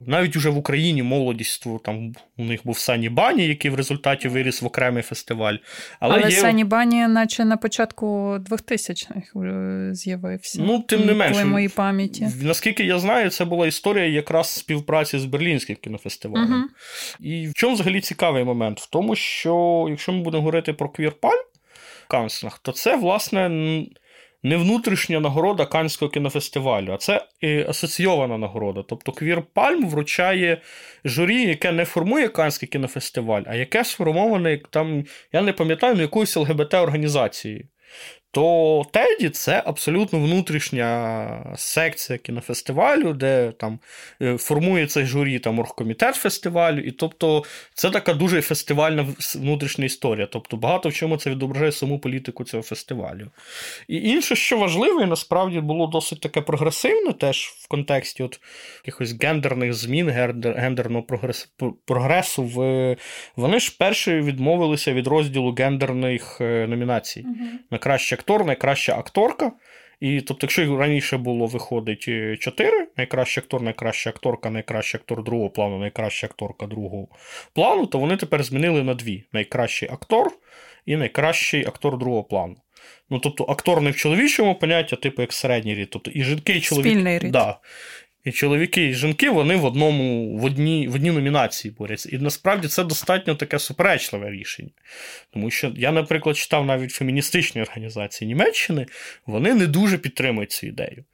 Навіть 0.00 0.36
уже 0.36 0.50
в 0.50 0.58
Україні 0.58 1.02
молодість 1.02 1.66
там 1.84 2.12
у 2.36 2.44
них 2.44 2.60
був 2.64 2.78
Sunny 2.78 3.08
Bunny, 3.08 3.46
який 3.46 3.70
в 3.70 3.74
результаті 3.74 4.28
виріс 4.28 4.62
в 4.62 4.66
окремий 4.66 5.02
фестиваль. 5.02 5.56
Але, 6.00 6.14
Але 6.14 6.30
є... 6.30 6.36
Сані 6.36 6.64
Bunny, 6.64 7.08
наче 7.08 7.44
на 7.44 7.56
початку 7.56 8.06
2000-х 8.50 9.94
з'явився. 9.94 10.62
Ну, 10.62 10.80
тим 10.80 11.06
не 11.06 11.14
менше, 11.14 11.44
моїй 11.44 11.68
пам'яті. 11.68 12.28
Наскільки 12.42 12.84
я 12.84 12.98
знаю, 12.98 13.30
це 13.30 13.44
була 13.44 13.66
історія 13.66 14.06
якраз 14.06 14.50
співпраці 14.50 15.18
з 15.18 15.24
Берлінським 15.24 15.76
кінофестивалем. 15.76 16.52
Угу. 16.52 16.62
І 17.20 17.48
в 17.48 17.54
чому 17.54 17.74
взагалі 17.74 18.00
цікавий 18.00 18.44
момент? 18.44 18.80
В 18.80 18.90
тому, 18.90 19.16
що 19.16 19.86
якщо 19.90 20.12
ми 20.12 20.22
будемо 20.22 20.42
говорити 20.42 20.72
про 20.72 20.88
Квір 20.88 21.12
Пальм 21.12 21.42
в 22.04 22.08
Канснах, 22.08 22.58
то 22.58 22.72
це, 22.72 22.96
власне 22.96 23.50
не 24.42 24.56
внутрішня 24.56 25.20
нагорода 25.20 25.66
Канського 25.66 26.10
кінофестивалю, 26.10 26.92
а 26.92 26.96
це 26.96 27.26
асоційована 27.68 28.38
нагорода. 28.38 28.84
Тобто 28.88 29.12
Квір 29.12 29.42
Пальм 29.54 29.88
вручає 29.88 30.60
журі, 31.04 31.42
яке 31.42 31.72
не 31.72 31.84
формує 31.84 32.28
Канський 32.28 32.68
кінофестиваль, 32.68 33.42
а 33.46 33.54
яке 33.54 33.84
сформоване 33.84 34.60
там, 34.70 35.04
я 35.32 35.42
не 35.42 35.52
пам'ятаю, 35.52 35.94
ну, 35.94 36.02
якоюсь 36.02 36.36
ЛГБТ-організацією 36.36 37.64
то 38.32 38.84
Теді 38.90 39.30
це 39.30 39.62
абсолютно 39.66 40.18
внутрішня 40.18 41.54
секція 41.56 42.18
кінофестивалю, 42.18 43.12
де 43.12 43.52
там 43.58 43.78
е, 44.22 44.36
формується 44.38 45.06
журі 45.06 45.38
там 45.38 45.58
оргкомітет 45.58 46.14
фестивалю. 46.14 46.80
І 46.80 46.90
тобто 46.90 47.44
це 47.74 47.90
така 47.90 48.14
дуже 48.14 48.42
фестивальна 48.42 49.06
внутрішня 49.34 49.84
історія. 49.84 50.26
Тобто 50.26 50.56
багато 50.56 50.88
в 50.88 50.92
чому 50.92 51.16
це 51.16 51.30
відображає 51.30 51.72
саму 51.72 51.98
політику 51.98 52.44
цього 52.44 52.62
фестивалю. 52.62 53.30
І 53.88 53.96
інше, 53.96 54.36
що 54.36 54.58
важливо, 54.58 55.02
і 55.02 55.06
насправді 55.06 55.60
було 55.60 55.86
досить 55.86 56.20
таке 56.20 56.40
прогресивне, 56.40 57.12
теж 57.12 57.46
в 57.46 57.68
контексті 57.68 58.22
от 58.22 58.40
якихось 58.84 59.22
гендерних 59.22 59.74
змін, 59.74 60.10
гендерного 60.56 61.06
прогресу. 61.84 62.44
В... 62.44 62.96
Вони 63.36 63.60
ж 63.60 63.76
перші 63.78 64.12
відмовилися 64.12 64.92
від 64.92 65.06
розділу 65.06 65.54
гендерних 65.58 66.38
е, 66.40 66.66
номінацій. 66.66 67.20
Угу. 67.20 67.46
На 67.70 67.78
краще 67.78 68.21
актор, 68.22 68.46
найкраща 68.46 68.98
акторка. 68.98 69.52
І 70.00 70.20
тобто, 70.20 70.44
якщо 70.44 70.76
раніше 70.76 71.16
було 71.16 71.46
виходить 71.46 72.04
е, 72.08 72.36
чотири: 72.36 72.86
найкращий 72.96 73.42
актор, 73.42 73.62
найкраща 73.62 74.10
акторка, 74.10 74.50
найкращий 74.50 75.00
актор 75.00 75.24
другого 75.24 75.50
плану, 75.50 75.78
найкраща 75.78 76.26
акторка 76.26 76.66
другого 76.66 77.08
плану, 77.54 77.86
то 77.86 77.98
вони 77.98 78.16
тепер 78.16 78.42
змінили 78.42 78.82
на 78.82 78.94
дві: 78.94 79.24
найкращий 79.32 79.88
актор 79.88 80.32
і 80.86 80.96
найкращий 80.96 81.66
актор 81.66 81.98
другого 81.98 82.24
плану. 82.24 82.56
Ну, 83.10 83.18
тобто, 83.18 83.44
актор 83.44 83.82
не 83.82 83.90
в 83.90 83.96
чоловічому 83.96 84.54
поняття, 84.54 84.96
типу 84.96 85.22
як 85.22 85.32
середній 85.32 85.74
рід. 85.74 85.90
Тобто 85.90 86.10
і 86.10 86.24
жінки, 86.24 86.52
і 86.52 86.60
чоловіки. 86.60 86.90
Спільний 86.90 87.18
рід. 87.18 87.32
Да. 87.32 87.58
І 88.24 88.32
чоловіки, 88.32 88.88
і 88.88 88.94
жінки 88.94 89.30
вони 89.30 89.56
в 89.56 89.64
одному, 89.64 90.36
в 90.38 90.44
одній 90.44 90.88
в 90.88 90.94
одній 90.94 91.10
номінації 91.10 91.74
борються. 91.78 92.08
І 92.12 92.18
насправді 92.18 92.68
це 92.68 92.84
достатньо 92.84 93.34
таке 93.34 93.58
суперечливе 93.58 94.30
рішення. 94.30 94.70
Тому 95.32 95.50
що 95.50 95.72
я, 95.76 95.92
наприклад, 95.92 96.36
читав 96.36 96.66
навіть 96.66 96.90
феміністичні 96.90 97.62
організації 97.62 98.28
Німеччини, 98.28 98.86
вони 99.26 99.54
не 99.54 99.66
дуже 99.66 99.98
підтримують 99.98 100.50
цю 100.50 100.66
ідею. 100.66 101.04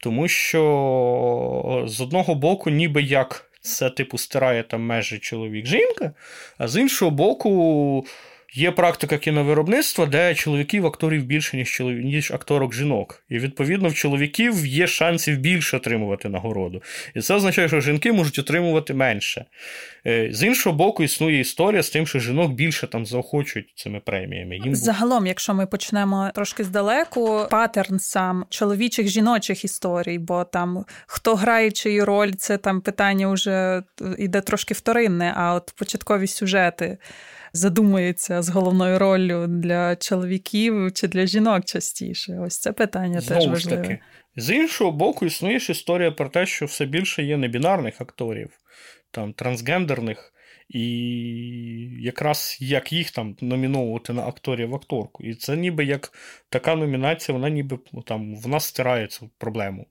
Тому 0.00 0.28
що 0.28 1.84
з 1.86 2.00
одного 2.00 2.34
боку, 2.34 2.70
ніби 2.70 3.02
як 3.02 3.50
це, 3.60 3.90
типу, 3.90 4.18
стирає 4.18 4.62
там 4.62 4.82
межі 4.82 5.18
чоловік-жінка, 5.18 6.12
а 6.58 6.68
з 6.68 6.80
іншого 6.80 7.10
боку. 7.10 8.06
Є 8.56 8.70
практика 8.70 9.18
кіновиробництва, 9.18 10.06
де 10.06 10.34
чоловіків 10.34 10.86
акторів 10.86 11.24
більше, 11.24 11.56
ніж 11.56 11.70
чоловік, 11.70 12.04
ніж 12.04 12.30
акторок 12.30 12.74
жінок. 12.74 13.22
І 13.28 13.38
відповідно 13.38 13.88
в 13.88 13.94
чоловіків 13.94 14.66
є 14.66 14.86
шансів 14.86 15.38
більше 15.38 15.76
отримувати 15.76 16.28
нагороду. 16.28 16.82
І 17.14 17.20
це 17.20 17.34
означає, 17.34 17.68
що 17.68 17.80
жінки 17.80 18.12
можуть 18.12 18.38
отримувати 18.38 18.94
менше. 18.94 19.44
Е, 20.06 20.28
з 20.32 20.42
іншого 20.42 20.76
боку, 20.76 21.02
існує 21.02 21.40
історія 21.40 21.82
з 21.82 21.90
тим, 21.90 22.06
що 22.06 22.18
жінок 22.18 22.52
більше 22.52 22.86
там 22.86 23.06
заохочують 23.06 23.72
цими 23.76 24.00
преміями. 24.00 24.56
Їм 24.56 24.74
Загалом, 24.74 25.26
якщо 25.26 25.54
ми 25.54 25.66
почнемо 25.66 26.30
трошки 26.34 26.64
здалеку, 26.64 27.46
паттерн 27.50 27.98
сам 27.98 28.44
чоловічих 28.50 29.08
жіночих 29.08 29.64
історій, 29.64 30.18
бо 30.18 30.44
там 30.44 30.84
хто 31.06 31.34
грає 31.34 31.70
чию 31.70 32.04
роль, 32.04 32.32
це 32.32 32.58
там 32.58 32.80
питання 32.80 33.28
вже 33.28 33.82
йде 34.18 34.40
трошки 34.40 34.74
вторинне, 34.74 35.32
а 35.36 35.54
от 35.54 35.74
початкові 35.76 36.26
сюжети 36.26 36.98
задумується 37.56 38.42
з 38.42 38.48
головною 38.48 38.98
роллю 38.98 39.46
для 39.46 39.96
чоловіків 39.96 40.92
чи 40.92 41.08
для 41.08 41.26
жінок 41.26 41.64
частіше. 41.64 42.38
Ось 42.40 42.58
це 42.58 42.72
питання 42.72 43.20
Знову 43.20 43.40
теж 43.40 43.50
важливе. 43.50 43.82
Таки. 43.82 43.98
З 44.36 44.50
іншого 44.50 44.92
боку, 44.92 45.26
існує 45.26 45.58
ж 45.58 45.72
історія 45.72 46.10
про 46.10 46.28
те, 46.28 46.46
що 46.46 46.66
все 46.66 46.86
більше 46.86 47.22
є 47.22 47.36
небінарних 47.36 48.00
акторів, 48.00 48.50
там 49.10 49.32
трансгендерних. 49.32 50.32
І 50.68 50.86
якраз 52.00 52.58
як 52.60 52.92
їх 52.92 53.10
там 53.10 53.36
номіновувати 53.40 54.12
на 54.12 54.22
акторів 54.22 54.74
акторку. 54.74 55.24
І 55.24 55.34
це 55.34 55.56
ніби 55.56 55.84
як 55.84 56.12
така 56.48 56.74
номінація, 56.74 57.38
вона 57.38 57.48
ніби 57.48 57.78
ну, 57.92 58.02
там 58.02 58.36
в 58.36 58.48
нас 58.48 58.64
стирає 58.64 59.06
цю 59.06 59.30
проблему. 59.38 59.86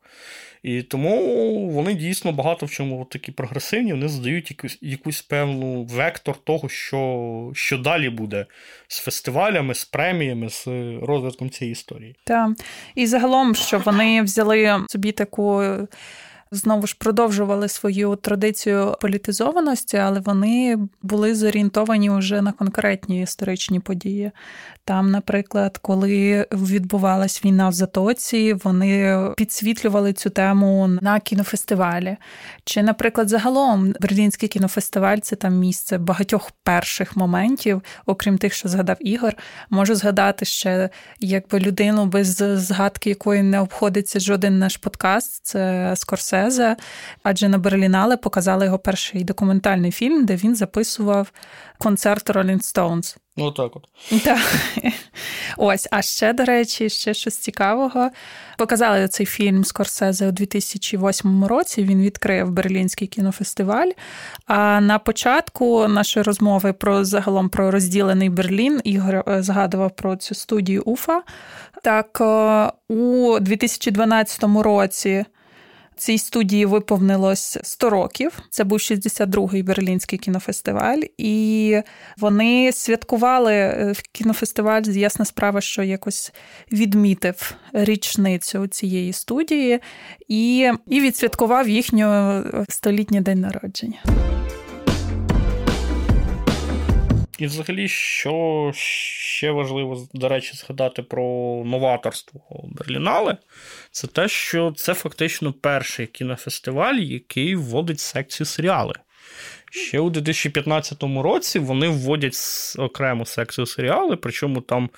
І 0.63 0.81
тому 0.81 1.69
вони 1.69 1.93
дійсно 1.93 2.31
багато 2.31 2.65
в 2.65 2.71
чому 2.71 3.05
такі 3.05 3.31
прогресивні, 3.31 3.93
вони 3.93 4.07
задають 4.07 4.51
якусь 4.51 4.77
якусь 4.81 5.21
певну 5.21 5.83
вектор 5.83 6.37
того, 6.37 6.69
що 6.69 7.51
що 7.53 7.77
далі 7.77 8.09
буде 8.09 8.45
з 8.87 8.99
фестивалями, 8.99 9.73
з 9.73 9.85
преміями, 9.85 10.49
з 10.49 10.67
розвитком 11.01 11.49
цієї 11.49 11.71
історії. 11.71 12.15
Так. 12.23 12.49
І 12.95 13.07
загалом, 13.07 13.55
що 13.55 13.79
вони 13.79 14.21
взяли 14.21 14.85
собі 14.87 15.11
таку 15.11 15.63
знову 16.51 16.87
ж 16.87 16.95
продовжували 16.99 17.67
свою 17.67 18.15
традицію 18.15 18.95
політизованості, 19.01 19.97
але 19.97 20.19
вони 20.19 20.77
були 21.01 21.35
зорієнтовані 21.35 22.09
вже 22.09 22.41
на 22.41 22.51
конкретні 22.51 23.21
історичні 23.21 23.79
події. 23.79 24.31
Там, 24.85 25.11
наприклад, 25.11 25.77
коли 25.77 26.47
відбувалась 26.51 27.45
війна 27.45 27.69
в 27.69 27.73
Затоці, 27.73 28.53
вони 28.53 29.19
підсвітлювали 29.37 30.13
цю 30.13 30.29
тему 30.29 30.87
на 31.01 31.19
кінофестивалі. 31.19 32.17
Чи, 32.63 32.83
наприклад, 32.83 33.29
загалом 33.29 33.93
Берлінський 34.01 34.49
кінофестиваль 34.49 35.17
це 35.17 35.35
там 35.35 35.59
місце 35.59 35.97
багатьох 35.97 36.51
перших 36.63 37.17
моментів, 37.17 37.81
окрім 38.05 38.37
тих, 38.37 38.53
що 38.53 38.69
згадав 38.69 38.97
Ігор. 38.99 39.33
Можу 39.69 39.95
згадати 39.95 40.45
ще 40.45 40.89
якби 41.19 41.59
людину, 41.59 42.05
без 42.05 42.27
згадки 42.37 43.09
якої 43.09 43.43
не 43.43 43.59
обходиться 43.59 44.19
жоден 44.19 44.59
наш 44.59 44.77
подкаст. 44.77 45.45
Це 45.45 45.91
Скорсезе, 46.35 46.75
адже 47.23 47.49
на 47.49 47.57
Берлінале 47.57 48.17
показали 48.17 48.65
його 48.65 48.79
перший 48.79 49.23
документальний 49.23 49.91
фільм, 49.91 50.25
де 50.25 50.35
він 50.35 50.55
записував 50.55 51.31
концерт 51.77 52.29
Rolling 52.29 52.61
Stones. 52.61 53.17
Ну, 53.37 53.51
так 53.51 53.75
от. 53.75 53.87
Так. 54.23 54.39
Ось, 55.57 55.87
а 55.91 56.01
ще, 56.01 56.33
до 56.33 56.45
речі, 56.45 56.89
ще 56.89 57.13
щось 57.13 57.37
цікавого. 57.37 58.09
Показали 58.57 59.07
цей 59.07 59.25
фільм 59.25 59.65
Скорсезе 59.65 60.27
у 60.27 60.31
2008 60.31 61.45
році. 61.45 61.83
Він 61.83 62.01
відкрив 62.01 62.51
Берлінський 62.51 63.07
кінофестиваль. 63.07 63.89
А 64.45 64.81
на 64.81 64.99
початку 64.99 65.87
нашої 65.87 66.23
розмови 66.23 66.73
про 66.73 67.05
загалом 67.05 67.49
про 67.49 67.71
розділений 67.71 68.29
Берлін 68.29 68.81
Ігор 68.83 69.15
е, 69.15 69.43
згадував 69.43 69.95
про 69.95 70.15
цю 70.15 70.35
студію 70.35 70.81
Уфа. 70.81 71.21
Так, 71.83 72.21
е, 72.21 72.71
у 72.93 73.39
2012 73.39 74.43
році 74.43 75.25
Цій 75.97 76.17
студії 76.17 76.65
виповнилось 76.65 77.57
100 77.63 77.89
років. 77.89 78.39
Це 78.49 78.63
був 78.63 78.77
62-й 78.77 79.63
берлінський 79.63 80.19
кінофестиваль, 80.19 81.01
і 81.17 81.77
вони 82.17 82.71
святкували 82.71 83.53
в 83.97 84.01
кінофестиваль. 84.11 84.81
Ясна 84.81 85.25
справа, 85.25 85.61
що 85.61 85.83
якось 85.83 86.33
відмітив 86.71 87.55
річницю 87.73 88.67
цієї 88.67 89.13
студії 89.13 89.79
і, 90.27 90.71
і 90.87 91.01
відсвяткував 91.01 91.69
їхню 91.69 92.43
столітній 92.69 93.21
день 93.21 93.39
народження. 93.39 94.03
І, 97.39 97.45
взагалі, 97.45 97.87
що 97.87 98.71
ще 98.75 99.51
важливо, 99.51 100.07
до 100.13 100.29
речі, 100.29 100.51
згадати 100.53 101.03
про 101.03 101.23
новаторство 101.65 102.41
Берлінале, 102.63 103.37
це 103.91 104.07
те, 104.07 104.27
що 104.27 104.73
це 104.77 104.93
фактично 104.93 105.53
перший 105.53 106.07
кінофестиваль, 106.07 106.95
який 106.95 107.55
вводить 107.55 107.99
секцію 107.99 108.47
серіали. 108.47 108.93
Ще 109.71 109.99
у 109.99 110.09
2015 110.09 111.03
році 111.03 111.59
вони 111.59 111.87
вводять 111.87 112.35
окрему 112.77 113.25
секцію 113.25 113.65
серіали, 113.65 114.15
причому 114.15 114.61
там 114.61 114.89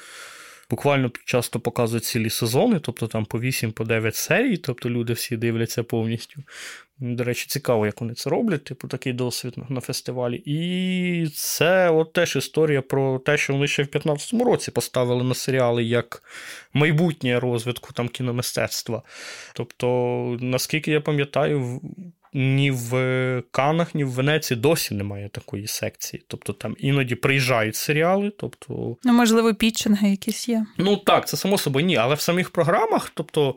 буквально 0.70 1.12
часто 1.26 1.60
показують 1.60 2.06
цілі 2.06 2.30
сезони, 2.30 2.80
тобто 2.80 3.08
там 3.08 3.26
по 3.26 3.40
8 3.40 3.72
по 3.72 3.84
9 3.84 4.16
серій, 4.16 4.58
тобто 4.58 4.90
люди 4.90 5.14
всі 5.14 5.38
дивляться 5.38 5.84
повністю. 5.84 6.44
До 7.00 7.24
речі, 7.24 7.46
цікаво, 7.48 7.86
як 7.86 8.02
вони 8.02 8.14
це 8.14 8.30
роблять, 8.30 8.64
типу 8.64 8.88
такий 8.88 9.14
досвід 9.14 9.56
на 9.70 9.82
фестивалі. 9.82 10.44
І 10.46 11.28
це 11.36 11.90
от 11.90 12.14
теж 12.14 12.36
історія 12.36 12.82
про 12.82 13.20
те, 13.20 13.38
що 13.38 13.54
вони 13.54 13.68
ще 13.68 13.84
в 13.84 13.88
15-му 13.88 14.44
році 14.44 14.72
поставили 14.72 15.24
на 15.24 15.34
серіали 15.34 15.84
як 15.84 16.24
майбутнє 16.74 17.40
розвитку 17.40 17.94
там 17.94 18.08
кіномистецтва. 18.08 19.04
Тобто, 19.54 19.88
наскільки 20.42 20.92
я 20.92 21.02
пам'ятаю, 21.02 21.82
ні 22.34 22.72
в 22.72 23.44
Канах, 23.52 23.96
ні 23.96 24.04
в 24.04 24.10
Венеції 24.10 24.60
досі 24.60 24.94
немає 24.94 25.30
такої 25.30 25.68
секції. 25.68 26.24
Тобто 26.28 26.54
там 26.54 26.76
іноді 26.80 27.16
приїжджають 27.16 27.76
серіали. 27.76 28.32
тобто... 28.38 28.98
Ну, 29.04 29.14
можливо, 29.14 29.54
пітчинги 29.54 30.10
якісь 30.10 30.50
є. 30.50 30.66
Ну 30.78 30.98
так, 30.98 31.28
це 31.28 31.38
само 31.38 31.58
собою 31.58 31.86
ні, 31.86 31.96
але 31.96 32.16
в 32.16 32.22
самих 32.22 32.50
програмах, 32.50 33.12
тобто. 33.16 33.56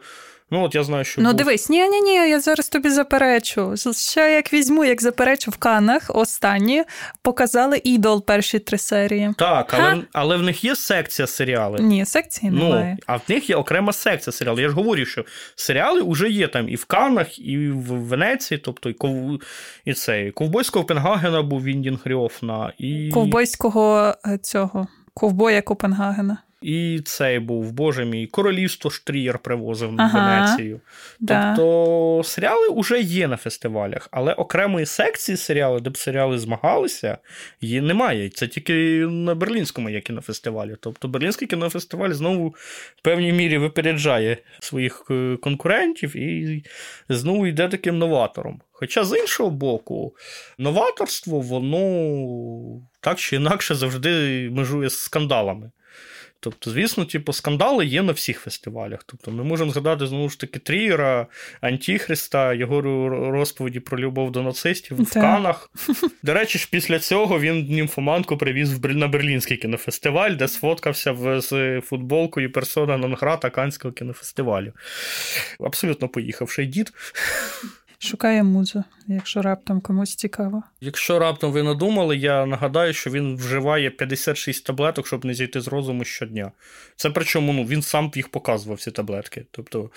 Ну, 0.51 0.65
от 0.65 0.75
я 0.75 0.85
знаю, 0.85 1.05
що. 1.05 1.23
Ну, 1.23 1.29
був... 1.29 1.37
дивись, 1.37 1.69
ні, 1.69 1.89
ні, 1.89 2.01
ні, 2.01 2.15
я 2.15 2.41
зараз 2.41 2.69
тобі 2.69 2.91
заперечу. 2.91 3.75
Ще 3.97 4.33
як 4.33 4.53
візьму, 4.53 4.85
як 4.85 5.03
заперечу 5.03 5.51
в 5.51 5.57
Канах, 5.57 6.11
останні 6.15 6.85
показали 7.23 7.81
ідол 7.85 8.25
перші 8.25 8.59
три 8.59 8.79
серії. 8.79 9.35
Так, 9.39 9.75
але 9.75 10.03
але 10.13 10.37
в 10.37 10.43
них 10.43 10.65
є 10.65 10.77
секція 10.77 11.27
серіали. 11.27 11.79
Ні, 11.81 12.07
секції 12.07 12.53
ну. 12.55 12.97
А 13.07 13.17
в 13.17 13.23
них 13.29 13.51
є 13.51 13.57
окрема 13.57 13.93
секція 13.93 14.33
серіалів. 14.33 14.61
Я 14.61 14.69
ж 14.69 14.75
говорю, 14.75 15.05
що 15.05 15.25
серіали 15.55 16.03
вже 16.03 16.31
є 16.31 16.49
там 16.49 16.69
і 16.69 16.77
в 16.77 16.85
Канах, 16.85 17.39
і 17.39 17.69
в 17.69 17.85
Венеції, 17.85 18.59
тобто 18.59 18.91
і 18.91 18.93
ков... 18.93 19.41
і 19.85 19.95
це, 19.95 20.27
і 20.27 20.31
Ковбойського 20.31 20.85
Пенгагена 20.85 21.43
був 21.43 21.63
Віндін 21.63 21.97
Хріофна, 21.97 22.73
і. 22.79 23.11
Ковбойського 23.11 24.15
е, 24.27 24.39
цього 24.39 24.87
ковбоя 25.15 25.63
Копенгагена. 25.63 26.39
І 26.63 27.01
цей 27.05 27.39
був, 27.39 27.73
боже 27.73 28.05
мій, 28.05 28.27
королівство 28.27 28.91
Штрієр 28.91 29.39
привозив 29.39 29.95
ага, 29.99 30.09
в 30.09 30.47
Венецію. 30.47 30.81
Да. 31.21 31.55
Тобто 31.57 32.23
серіали 32.25 32.69
вже 32.77 33.01
є 33.01 33.29
на 33.29 33.37
фестивалях, 33.37 34.09
але 34.11 34.33
окремої 34.33 34.87
секції 34.87 35.37
серіали, 35.37 35.81
де 35.81 35.91
б 35.91 35.97
серіали 35.97 36.39
змагалися, 36.39 37.19
її 37.61 37.81
немає. 37.81 38.29
Це 38.29 38.47
тільки 38.47 38.73
на 39.07 39.35
Берлінському 39.35 39.91
є 39.91 40.01
кінофестивалі. 40.01 40.77
Тобто 40.81 41.09
Берлінський 41.09 41.49
кінофестиваль 41.49 42.13
знову 42.13 42.49
в 42.97 43.03
певній 43.03 43.33
мірі 43.33 43.59
випереджає 43.59 44.37
своїх 44.61 45.07
е, 45.11 45.37
конкурентів 45.43 46.17
і 46.17 46.65
знову 47.09 47.47
йде 47.47 47.69
таким 47.69 47.99
новатором. 47.99 48.61
Хоча, 48.73 49.05
з 49.05 49.19
іншого 49.19 49.51
боку, 49.51 50.15
новаторство, 50.59 51.41
воно 51.41 52.83
так 53.01 53.19
чи 53.19 53.37
інакше 53.37 53.75
завжди 53.75 54.11
межує 54.51 54.91
з 54.91 54.99
скандалами. 54.99 55.71
Тобто, 56.43 56.71
звісно, 56.71 57.05
типу, 57.05 57.33
скандали 57.33 57.87
є 57.87 58.03
на 58.03 58.13
всіх 58.13 58.41
фестивалях. 58.41 59.01
Тобто, 59.07 59.31
ми 59.31 59.45
можемо 59.45 59.71
згадати 59.71 60.07
знову 60.07 60.29
ж 60.29 60.41
таки 60.41 60.59
Трієра, 60.59 61.27
Антіхриста, 61.61 62.55
його 62.55 62.81
розповіді 63.31 63.81
про 63.81 63.99
любов 63.99 64.33
до 64.33 64.43
нацистів 64.43 65.03
в 65.03 65.13
Канах. 65.13 65.71
До 66.23 66.35
речі, 66.35 66.59
ж 66.59 66.69
після 66.71 66.99
цього 66.99 67.41
він 67.41 67.67
німфоманку 67.67 68.37
привіз 68.37 68.85
на 68.85 69.09
Берлінський 69.09 69.57
кінофестиваль, 69.57 70.31
де 70.31 70.49
сфоткався 70.49 71.41
з 71.41 71.81
футболкою 71.81 72.53
персона 72.53 72.97
Нонграта 72.97 73.51
Канського 73.51 73.93
кінофестивалю. 73.93 74.73
Абсолютно 75.61 76.09
поїхавший 76.09 76.67
дід. 76.67 76.93
Шукає 78.03 78.43
музу, 78.43 78.85
якщо 79.07 79.43
раптом 79.43 79.81
комусь 79.81 80.15
цікаво. 80.15 80.63
Якщо 80.81 81.19
раптом 81.19 81.53
ви 81.53 81.63
надумали, 81.63 82.17
я 82.17 82.47
нагадаю, 82.47 82.93
що 82.93 83.11
він 83.11 83.37
вживає 83.37 83.91
56 83.91 84.67
таблеток, 84.67 85.07
щоб 85.07 85.25
не 85.25 85.35
зійти 85.35 85.61
з 85.61 85.69
розуму 85.69 86.05
щодня. 86.05 86.53
Це 86.97 87.11
причому 87.11 87.53
ну, 87.53 87.65
він 87.65 87.83
сам 87.83 88.11
їх 88.15 88.29
показував, 88.29 88.81
ці 88.81 88.91
таблетки. 88.91 89.47
Тобто, 89.51 89.91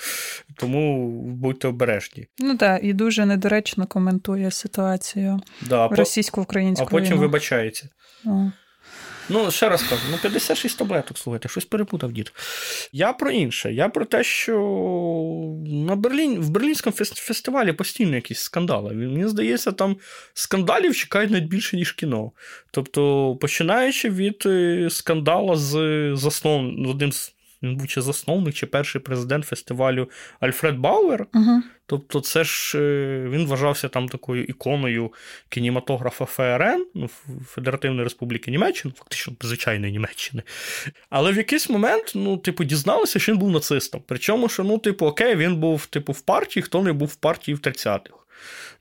Тому 0.55 1.11
будьте 1.21 1.67
обережні. 1.67 2.27
Ну 2.39 2.57
так, 2.57 2.83
і 2.83 2.93
дуже 2.93 3.25
недоречно 3.25 3.87
коментує 3.87 4.51
ситуацію 4.51 5.41
да, 5.61 5.87
російсько-українську. 5.87 6.85
А 6.87 6.89
потім 6.89 7.11
війну. 7.11 7.21
вибачається. 7.21 7.89
О. 8.25 8.51
Ну, 9.29 9.51
ще 9.51 9.69
раз 9.69 9.83
кажу, 9.83 10.01
ну 10.11 10.17
56 10.17 10.77
таблеток, 10.77 11.17
слухайте, 11.17 11.49
щось 11.49 11.65
перепутав 11.65 12.11
дід. 12.11 12.33
Я 12.91 13.13
про 13.13 13.31
інше. 13.31 13.73
Я 13.73 13.89
про 13.89 14.05
те, 14.05 14.23
що 14.23 14.53
на 15.65 15.95
Берлін, 15.95 16.39
в 16.39 16.49
Берлінському 16.49 16.95
фестивалі 17.15 17.73
постійно 17.73 18.15
якісь 18.15 18.39
скандали. 18.39 18.93
Мені 18.93 19.27
здається, 19.27 19.71
там 19.71 19.97
скандалів 20.33 20.95
чекають 20.95 21.31
навіть 21.31 21.47
більше, 21.47 21.77
ніж 21.77 21.91
кіно. 21.91 22.31
Тобто, 22.71 23.35
починаючи 23.41 24.09
від 24.09 24.43
е, 24.45 24.87
скандала 24.89 25.55
з 25.55 26.11
заснов... 26.15 26.61
одним 26.89 27.11
з 27.11 27.32
він 27.63 27.75
був 27.75 27.87
чи 27.87 28.01
засновник, 28.01 28.55
чи 28.55 28.65
перший 28.65 29.01
президент 29.01 29.45
фестивалю 29.45 30.09
Альфред 30.39 30.77
Бауер. 30.77 31.27
Угу. 31.33 31.63
Тобто, 31.85 32.19
це 32.21 32.43
ж 32.43 32.79
е, 32.79 33.27
він 33.29 33.45
вважався 33.45 33.87
там 33.87 34.09
такою 34.09 34.43
іконою 34.43 35.13
кінематографа 35.49 36.25
ФРН, 36.25 36.85
ну, 36.95 37.09
Федеративної 37.47 38.03
Республіки 38.03 38.51
Німеччини, 38.51 38.93
фактично 38.97 39.33
звичайної 39.41 39.91
Німеччини. 39.91 40.43
Але 41.09 41.31
в 41.31 41.37
якийсь 41.37 41.69
момент, 41.69 42.11
ну, 42.15 42.37
типу, 42.37 42.63
дізналися, 42.63 43.19
що 43.19 43.31
він 43.31 43.39
був 43.39 43.51
нацистом. 43.51 44.01
Причому, 44.07 44.49
що, 44.49 44.63
ну, 44.63 44.77
типу, 44.77 45.05
окей, 45.05 45.35
він 45.35 45.55
був 45.55 45.85
типу, 45.85 46.11
в 46.11 46.21
партії, 46.21 46.63
хто 46.63 46.81
не 46.81 46.93
був 46.93 47.07
в 47.07 47.15
партії 47.15 47.55
в 47.55 47.59
30-х. 47.59 48.22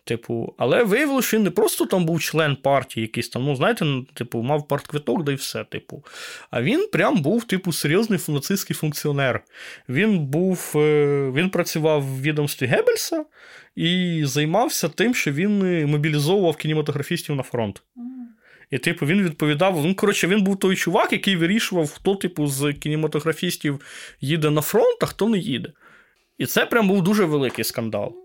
Типу, 0.04 0.54
але 0.58 0.84
виявилося, 0.84 1.28
що 1.28 1.36
він 1.36 1.44
не 1.44 1.50
просто 1.50 1.86
там 1.86 2.04
був 2.04 2.20
член 2.20 2.56
партії, 2.56 3.02
якийсь 3.02 3.28
там, 3.28 3.44
ну, 3.44 3.56
знаєте, 3.56 3.86
типу, 4.14 4.42
мав 4.42 4.68
партквиток, 4.68 5.24
да 5.24 5.32
й 5.32 5.34
все, 5.34 5.64
типу. 5.64 6.04
А 6.50 6.62
він 6.62 6.88
прям 6.92 7.22
був, 7.22 7.44
типу, 7.44 7.72
серйозний 7.72 8.18
нацистський 8.28 8.76
функціонер. 8.76 9.44
Він 9.88 10.18
був, 10.18 10.72
е, 10.76 11.30
він 11.34 11.50
працював 11.50 12.02
в 12.02 12.22
відомстві 12.22 12.66
Геббельса 12.66 13.24
і 13.76 14.22
займався 14.24 14.88
тим, 14.88 15.14
що 15.14 15.32
він 15.32 15.62
е, 15.62 15.86
мобілізовував 15.86 16.56
кінематографістів 16.56 17.36
на 17.36 17.42
фронт. 17.42 17.82
І, 18.70 18.78
типу, 18.78 19.06
він 19.06 19.22
відповідав. 19.22 19.82
Він, 19.84 19.94
коротше, 19.94 20.26
він 20.26 20.42
був 20.42 20.58
той 20.58 20.76
чувак, 20.76 21.12
який 21.12 21.36
вирішував, 21.36 21.90
хто, 21.90 22.14
типу, 22.14 22.46
з 22.46 22.72
кінематографістів 22.72 23.80
їде 24.20 24.50
на 24.50 24.60
фронт, 24.60 24.98
а 25.02 25.06
хто 25.06 25.28
не 25.28 25.38
їде. 25.38 25.72
І 26.38 26.46
це 26.46 26.66
прям 26.66 26.88
був 26.88 27.02
дуже 27.02 27.24
великий 27.24 27.64
скандал. 27.64 28.21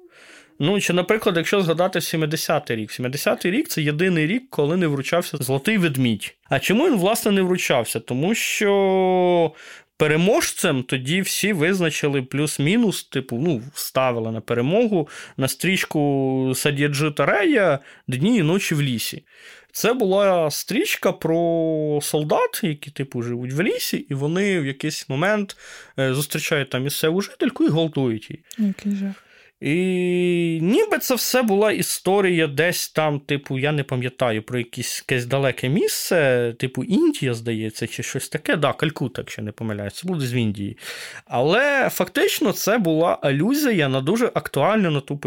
Ну, 0.60 0.82
чи, 0.82 0.94
наприклад, 0.94 1.38
якщо 1.38 1.62
згадати 1.62 2.00
70-й 2.00 2.76
рік, 2.76 2.92
70-й 2.92 3.52
рік 3.52 3.68
це 3.68 3.82
єдиний 3.82 4.28
рік, 4.28 4.44
коли 4.50 4.78
не 4.78 4.88
вручався 4.88 5.38
золотий 5.38 5.78
ведмідь. 5.78 6.36
А 6.50 6.60
чому 6.60 6.88
він, 6.88 6.96
власне, 6.96 7.32
не 7.32 7.42
вручався? 7.42 8.00
Тому 8.00 8.36
що. 8.36 9.54
Переможцем 10.00 10.84
тоді 10.84 11.22
всі 11.22 11.54
визначили 11.54 12.22
плюс-мінус, 12.22 13.04
типу, 13.04 13.38
ну, 13.38 13.62
ставили 13.74 14.32
на 14.32 14.42
перемогу 14.42 15.10
на 15.38 15.48
стрічку 15.48 16.54
Садєджи 16.56 17.12
Тарея 17.12 17.80
Дні 18.08 18.38
і 18.38 18.44
ночі 18.44 18.76
в 18.76 18.82
лісі. 18.82 19.24
Це 19.72 19.94
була 19.94 20.52
стрічка 20.52 21.12
про 21.12 22.00
солдат, 22.02 22.60
які, 22.64 22.92
типу, 22.92 23.22
живуть 23.22 23.54
в 23.54 23.62
лісі, 23.62 23.98
і 23.98 24.14
вони 24.14 24.60
в 24.60 24.66
якийсь 24.66 25.10
момент 25.10 25.58
е, 26.00 26.14
зустрічають 26.14 26.70
там 26.70 26.84
місцеву 26.84 27.22
жительку 27.22 27.64
і 27.64 27.70
гвалтують 27.70 28.30
її. 28.30 28.44
Який 28.58 28.96
жах. 28.96 29.27
І 29.62 30.60
ніби 30.62 30.98
це 30.98 31.16
все 31.16 31.42
була 31.42 31.72
історія 31.72 32.48
десь 32.48 32.90
там, 32.90 33.20
типу, 33.20 33.60
я 33.60 33.72
не 33.72 33.84
пам'ятаю 33.84 34.44
про 34.44 34.58
якесь, 34.58 35.26
далеке 35.26 35.70
місце, 35.70 36.54
типу 36.60 36.84
Індія, 36.84 37.34
здається, 37.34 37.88
чи 37.88 38.04
щось 38.04 38.30
таке. 38.30 38.56
Да, 38.56 38.74
Калькута, 38.74 39.22
якщо 39.22 39.42
не 39.42 39.52
помиляюсь, 39.52 40.04
буде 40.04 40.26
з 40.26 40.36
Індії. 40.36 40.78
Але 41.26 41.90
фактично 41.90 42.52
це 42.52 42.78
була 42.78 43.20
алюзія 43.22 43.90
на 43.90 44.02
дуже 44.02 44.26
актуальну 44.26 44.92
на, 44.92 45.00
ту, 45.00 45.20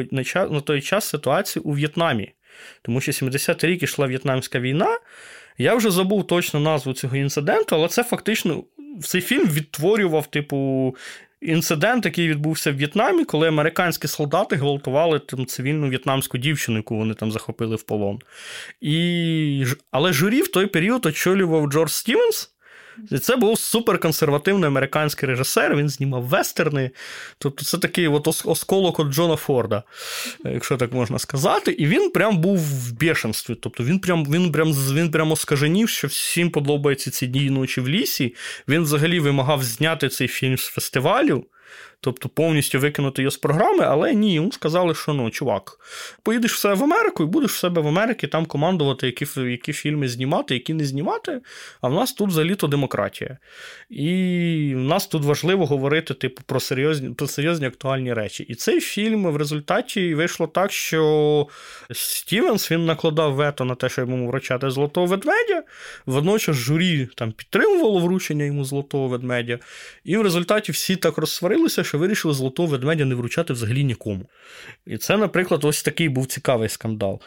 на 0.51 0.61
той 0.61 0.81
час 0.81 1.05
ситуацію 1.05 1.63
у 1.63 1.73
В'єтнамі. 1.73 2.33
Тому 2.83 3.01
що 3.01 3.13
70-й 3.13 3.67
рік 3.67 3.83
ішла 3.83 4.07
В'єтнамська 4.07 4.61
війна. 4.61 4.99
Я 5.59 5.75
вже 5.75 5.91
забув 5.91 6.27
точно 6.27 6.61
назву 6.61 6.93
цього 6.93 7.17
інциденту, 7.17 7.77
але 7.77 7.89
це 7.89 8.05
фактично 8.05 8.65
цей 9.03 9.21
фільм 9.21 9.49
відтворював, 9.49 10.27
типу, 10.27 10.97
інцидент, 11.41 12.05
який 12.05 12.29
відбувся 12.29 12.73
в 12.73 12.77
В'єтнамі, 12.77 13.25
коли 13.25 13.49
американські 13.49 14.09
солдати 14.09 14.57
гвалтували 14.57 15.19
там 15.19 15.47
цивільну 15.47 15.89
в'єтнамську 15.89 16.39
дівчину, 16.39 16.77
яку 16.77 16.97
вони 16.97 17.15
там 17.15 17.33
захопили 17.33 17.77
в 17.77 17.83
полон. 17.83 18.19
І... 18.81 19.65
Але 19.91 20.13
журі 20.13 20.43
в 20.43 20.49
той 20.49 20.67
період 20.67 21.07
очолював 21.07 21.67
Джордж 21.67 21.91
Стівенс. 21.91 22.51
І 23.11 23.19
це 23.19 23.37
був 23.37 23.59
суперконсервативний 23.59 24.69
американський 24.69 25.29
режисер, 25.29 25.77
він 25.77 25.89
знімав 25.89 26.23
вестерни. 26.23 26.91
Тобто 27.39 27.65
це 27.65 27.79
такий 27.79 28.09
от 28.09 28.29
осколок 28.45 28.99
от 28.99 29.09
Джона 29.09 29.37
Форда, 29.37 29.83
якщо 30.45 30.77
так 30.77 30.93
можна 30.93 31.19
сказати. 31.19 31.71
І 31.71 31.87
він 31.87 32.11
прям 32.11 32.39
був 32.39 32.59
в 32.59 32.93
бешенстві. 32.93 33.55
Тобто 33.55 33.85
він 33.85 33.99
прям 33.99 34.25
він 34.25 34.53
прям, 34.53 34.73
він 34.73 35.11
прям 35.11 35.33
оскаженів, 35.33 35.89
що 35.89 36.07
всім 36.07 36.51
подобаються 36.51 37.11
ці 37.11 37.27
дні 37.27 37.45
і 37.45 37.51
ночі 37.51 37.81
в 37.81 37.89
лісі. 37.89 38.35
Він 38.69 38.83
взагалі 38.83 39.21
вимагав 39.21 39.63
зняти 39.63 40.09
цей 40.09 40.29
фільм 40.29 40.59
з 40.59 40.67
фестивалю. 40.67 41.45
Тобто 42.01 42.29
повністю 42.29 42.79
викинути 42.79 43.23
його 43.23 43.31
з 43.31 43.37
програми, 43.37 43.85
але 43.89 44.15
ні, 44.15 44.35
йому 44.35 44.53
сказали, 44.53 44.95
що 44.95 45.13
ну, 45.13 45.31
чувак, 45.31 45.79
поїдеш 46.23 46.55
все 46.55 46.75
в 46.75 46.85
Америку 46.85 47.23
і 47.23 47.27
будеш 47.27 47.51
в 47.53 47.59
себе 47.59 47.83
в 47.83 47.89
Америці 47.89 48.27
там 48.27 48.47
командувати, 48.47 49.07
які 49.07 49.27
які 49.41 49.73
фільми 49.73 50.09
знімати, 50.09 50.55
які 50.55 50.75
не 50.75 50.85
знімати. 50.85 51.41
А 51.81 51.89
в 51.89 51.95
нас 51.95 52.13
тут 52.13 52.29
взагалі-то 52.29 52.67
демократія. 52.67 53.39
І 53.91 54.73
в 54.77 54.81
нас 54.81 55.07
тут 55.07 55.25
важливо 55.25 55.67
говорити 55.67 56.15
типу, 56.15 56.43
про 56.47 56.61
серйозні 56.61 57.11
про 57.11 57.27
серйозні 57.27 57.67
актуальні 57.67 58.13
речі. 58.13 58.43
І 58.43 58.55
цей 58.55 58.81
фільм 58.81 59.27
в 59.33 59.37
результаті 59.37 60.15
вийшло 60.15 60.47
так, 60.47 60.73
що 60.73 61.47
Стівенс 61.93 62.71
він 62.71 62.87
накладав 62.87 63.35
вето 63.35 63.65
на 63.65 63.75
те, 63.75 63.89
що 63.89 64.01
йому 64.01 64.29
вручати 64.29 64.71
золотого 64.71 65.07
ведмедя. 65.07 65.63
Водночас 66.07 66.57
журі 66.57 67.09
там 67.15 67.33
підтримувало 67.33 67.99
вручення 67.99 68.45
йому 68.45 68.65
золотого 68.65 69.09
ведмедя. 69.09 69.59
І 70.05 70.17
в 70.17 70.23
результаті 70.23 70.73
всі 70.73 70.97
так 70.97 71.19
розсварилися, 71.19 71.85
що 71.91 71.99
вирішили 71.99 72.35
золотого 72.35 72.69
ведмедя 72.69 73.05
не 73.05 73.15
вручати 73.15 73.53
взагалі 73.53 73.85
нікому. 73.85 74.27
І 74.87 74.99
це, 74.99 75.17
наприклад, 75.17 75.65
ось 75.65 75.83
такий 75.83 76.09
був 76.09 76.27
цікавий 76.27 76.69
скандал. 76.69 77.21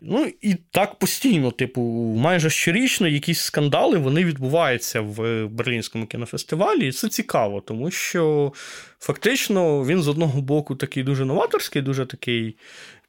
Ну 0.00 0.32
і 0.40 0.54
так 0.70 0.98
постійно, 0.98 1.50
типу, 1.50 1.80
майже 2.16 2.50
щорічно 2.50 3.08
якісь 3.08 3.40
скандали 3.40 3.98
вони 3.98 4.24
відбуваються 4.24 5.00
в 5.00 5.46
Берлінському 5.46 6.06
кінофестивалі, 6.06 6.88
і 6.88 6.92
це 6.92 7.08
цікаво, 7.08 7.60
тому 7.60 7.90
що 7.90 8.52
фактично 9.00 9.84
він 9.84 10.02
з 10.02 10.08
одного 10.08 10.40
боку 10.40 10.74
такий 10.74 11.02
дуже 11.02 11.24
новаторський, 11.24 11.82
дуже 11.82 12.06
такий 12.06 12.56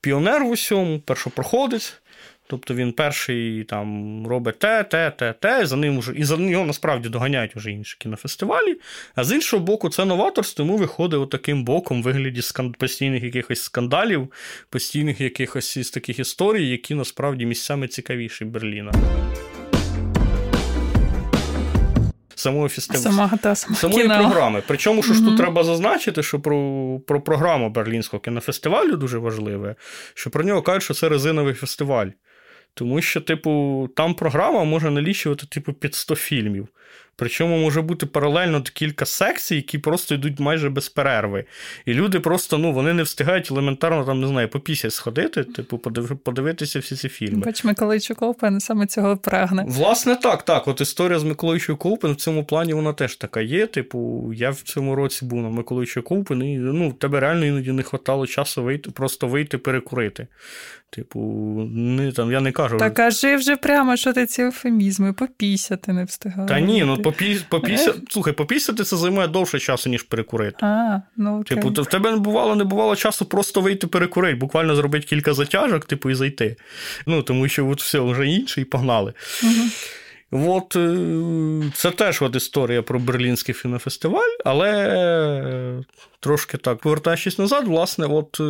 піонер 0.02 0.44
в 0.44 0.50
усьому, 0.50 1.00
першопроходець. 1.00 1.94
Тобто 2.48 2.74
він 2.74 2.92
перший 2.92 3.64
там 3.64 4.28
робить 4.28 4.60
те, 4.60 4.84
те, 4.84 5.12
те, 5.12 5.34
те, 5.34 5.66
за 5.66 5.76
ним 5.76 6.00
вже, 6.00 6.14
і 6.16 6.24
за 6.24 6.38
нього 6.38 6.66
насправді 6.66 7.10
доганяють 7.10 7.56
вже 7.56 7.72
інші 7.72 7.98
кінофестивалі. 8.00 8.80
А 9.16 9.24
з 9.24 9.32
іншого 9.32 9.64
боку, 9.64 9.90
це 9.90 10.06
новаторство 10.06 10.66
тому 10.66 10.78
виходить 10.78 11.20
отаким 11.20 11.64
боком 11.64 12.02
в 12.02 12.04
вигляді 12.04 12.42
постійних 12.80 13.24
якихось 13.24 13.62
скандалів, 13.62 14.32
постійних 14.70 15.22
якихось 15.22 15.78
із 15.78 15.90
таких 15.90 16.20
історій, 16.20 16.70
які 16.70 16.96
насправді 16.96 17.46
місцями 17.46 17.88
цікавіші 17.88 18.46
Берліна. 18.46 18.92
Самого 22.36 22.70
фестивалю. 22.70 23.04
Самого, 23.04 23.38
та, 23.38 23.56
самого 23.56 23.80
самої 23.80 24.02
кіно. 24.02 24.20
програми. 24.20 24.64
Причому, 24.68 25.04
що 25.04 25.14
ж 25.14 25.22
mm-hmm. 25.22 25.26
тут 25.26 25.38
треба 25.38 25.64
зазначити, 25.64 26.24
що 26.24 26.40
про 26.40 27.00
про 27.08 27.22
програму 27.22 27.70
Берлінського 27.70 28.22
кінофестивалю 28.22 28.98
дуже 28.98 29.18
важливе, 29.18 29.76
що 30.14 30.30
про 30.30 30.44
нього 30.44 30.62
кажуть, 30.62 30.84
що 30.84 30.94
це 30.94 31.10
резиновий 31.10 31.54
фестиваль. 31.54 32.08
Тому 32.76 33.02
що, 33.02 33.22
типу, 33.22 33.90
там 33.96 34.14
програма 34.14 34.64
може 34.64 34.92
налічувати, 34.92 35.48
типу, 35.48 35.74
під 35.74 35.96
100 35.96 36.16
фільмів. 36.16 36.68
Причому 37.16 37.58
може 37.58 37.82
бути 37.82 38.06
паралельно 38.06 38.62
кілька 38.62 39.06
секцій, 39.06 39.56
які 39.56 39.78
просто 39.78 40.16
йдуть 40.16 40.40
майже 40.40 40.70
без 40.70 40.90
перерви. 40.90 41.46
І 41.86 41.94
люди 41.94 42.20
просто 42.20 42.58
ну, 42.58 42.72
вони 42.72 42.94
не 42.94 43.04
встигають 43.04 43.52
елементарно 43.52 44.06
там, 44.06 44.22
не 44.22 44.28
знаю, 44.28 44.50
по 44.50 44.60
пісі 44.60 44.90
сходити, 44.90 45.44
типу, 45.44 45.78
подивитися 46.18 46.80
всі 46.80 46.96
ці 46.96 47.10
фільми. 47.10 47.42
Бач, 47.46 47.64
Миколайчук 47.64 48.22
Оупен 48.22 48.60
саме 48.60 48.88
цього 48.88 49.18
прагне. 49.18 49.66
Власне, 49.68 50.16
так, 50.16 50.44
так. 50.44 50.68
От 50.68 50.82
історія 50.82 51.20
з 51.20 51.24
Миколайчук 51.24 51.86
Оупен 51.86 52.12
в 52.12 52.16
цьому 52.16 52.46
плані 52.46 52.74
вона 52.74 52.94
теж 52.94 53.16
така 53.16 53.42
є. 53.42 53.68
Типу, 53.68 54.32
я 54.36 54.50
в 54.50 54.62
цьому 54.62 54.96
році 54.96 55.26
був 55.26 55.42
на 55.42 55.50
Миколайчук 55.50 56.12
Оупен, 56.12 56.44
і 56.44 56.58
ну, 56.58 56.94
тебе 56.94 57.20
реально 57.20 57.46
іноді 57.46 57.72
не 57.72 57.82
вистачало 57.82 58.28
часу 58.28 58.64
вийти, 58.64 58.92
просто 58.92 59.28
вийти 59.28 59.58
перекурити. 59.58 60.28
Типу, 60.90 61.20
не, 61.72 62.12
там, 62.12 62.32
я 62.32 62.42
не 62.42 62.52
кажу. 62.52 62.78
Та 62.78 62.90
кажи 62.90 63.36
вже 63.36 63.56
прямо, 63.56 63.98
що 63.98 64.14
ти 64.14 64.26
ці 64.26 64.42
ефемізми, 64.42 65.14
попісяти 65.14 65.94
не 65.94 66.04
встигав. 66.04 66.48
Та 66.48 66.60
ні, 66.60 66.84
ну 66.84 66.98
попі... 67.06 67.40
попіся... 67.50 67.94
слухай, 68.10 68.34
попісяти 68.34 68.84
це 68.84 68.98
займає 68.98 69.28
довше 69.28 69.60
часу, 69.60 69.90
ніж 69.90 70.04
перекурити. 70.04 70.58
А, 70.62 71.02
ну 71.18 71.42
окей. 71.42 71.58
Типу, 71.58 71.82
в 71.82 71.86
тебе 71.86 72.12
не 72.12 72.18
бувало, 72.18 72.56
не 72.56 72.64
бувало 72.64 72.96
часу 72.96 73.26
просто 73.26 73.62
вийти 73.62 73.88
перекурити, 73.88 74.36
буквально 74.36 74.76
зробити 74.76 75.06
кілька 75.06 75.34
затяжок, 75.34 75.86
типу, 75.86 76.10
і 76.10 76.16
зайти. 76.16 76.56
Ну, 77.06 77.24
тому 77.24 77.48
що 77.48 77.68
от 77.68 77.82
все, 77.82 78.00
вже 78.00 78.28
інше, 78.28 78.62
і 78.62 78.66
погнали. 78.66 79.14
Угу. 79.44 79.70
От 80.36 80.76
е, 80.76 81.72
це 81.74 81.92
теж 81.92 82.22
от 82.22 82.36
історія 82.36 82.82
про 82.82 83.00
Берлінський 83.00 83.56
кінофестиваль, 83.56 84.38
але 84.46 84.72
е, 84.72 85.84
трошки 86.20 86.58
так, 86.58 86.78
повертаючись 86.78 87.40
назад, 87.40 87.68
власне, 87.68 88.06
от 88.06 88.38
е, 88.40 88.44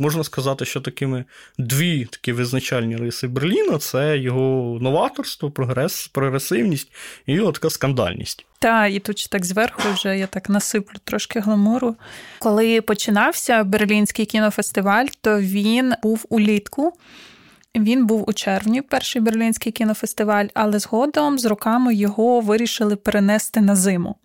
можна 0.00 0.24
сказати, 0.24 0.64
що 0.64 0.80
такими 0.80 1.24
дві 1.58 2.04
такі 2.04 2.32
визначальні 2.32 2.96
риси 2.96 3.28
Берліна 3.28 3.78
це 3.78 4.18
його 4.18 4.78
новаторство, 4.80 5.50
прогрес, 5.50 6.08
прогресивність 6.08 6.92
і 7.26 7.32
його 7.32 7.52
така 7.52 7.70
скандальність. 7.70 8.46
Та, 8.58 8.86
і 8.86 8.98
тут 8.98 9.28
так 9.30 9.44
зверху 9.44 9.82
вже 9.94 10.18
я 10.18 10.26
так 10.26 10.48
насиплю 10.48 10.96
трошки 11.04 11.40
гламуру. 11.40 11.96
Коли 12.38 12.80
починався 12.80 13.64
Берлінський 13.64 14.26
кінофестиваль, 14.26 15.06
то 15.20 15.40
він 15.40 15.92
був 16.02 16.26
улітку. 16.28 16.92
Він 17.76 18.06
був 18.06 18.24
у 18.28 18.32
червні, 18.32 18.82
перший 18.82 19.22
берлінський 19.22 19.72
кінофестиваль, 19.72 20.46
але 20.54 20.78
згодом 20.78 21.38
з 21.38 21.44
роками 21.44 21.94
його 21.94 22.40
вирішили 22.40 22.96
перенести 22.96 23.60
на 23.60 23.76
зиму. 23.76 24.16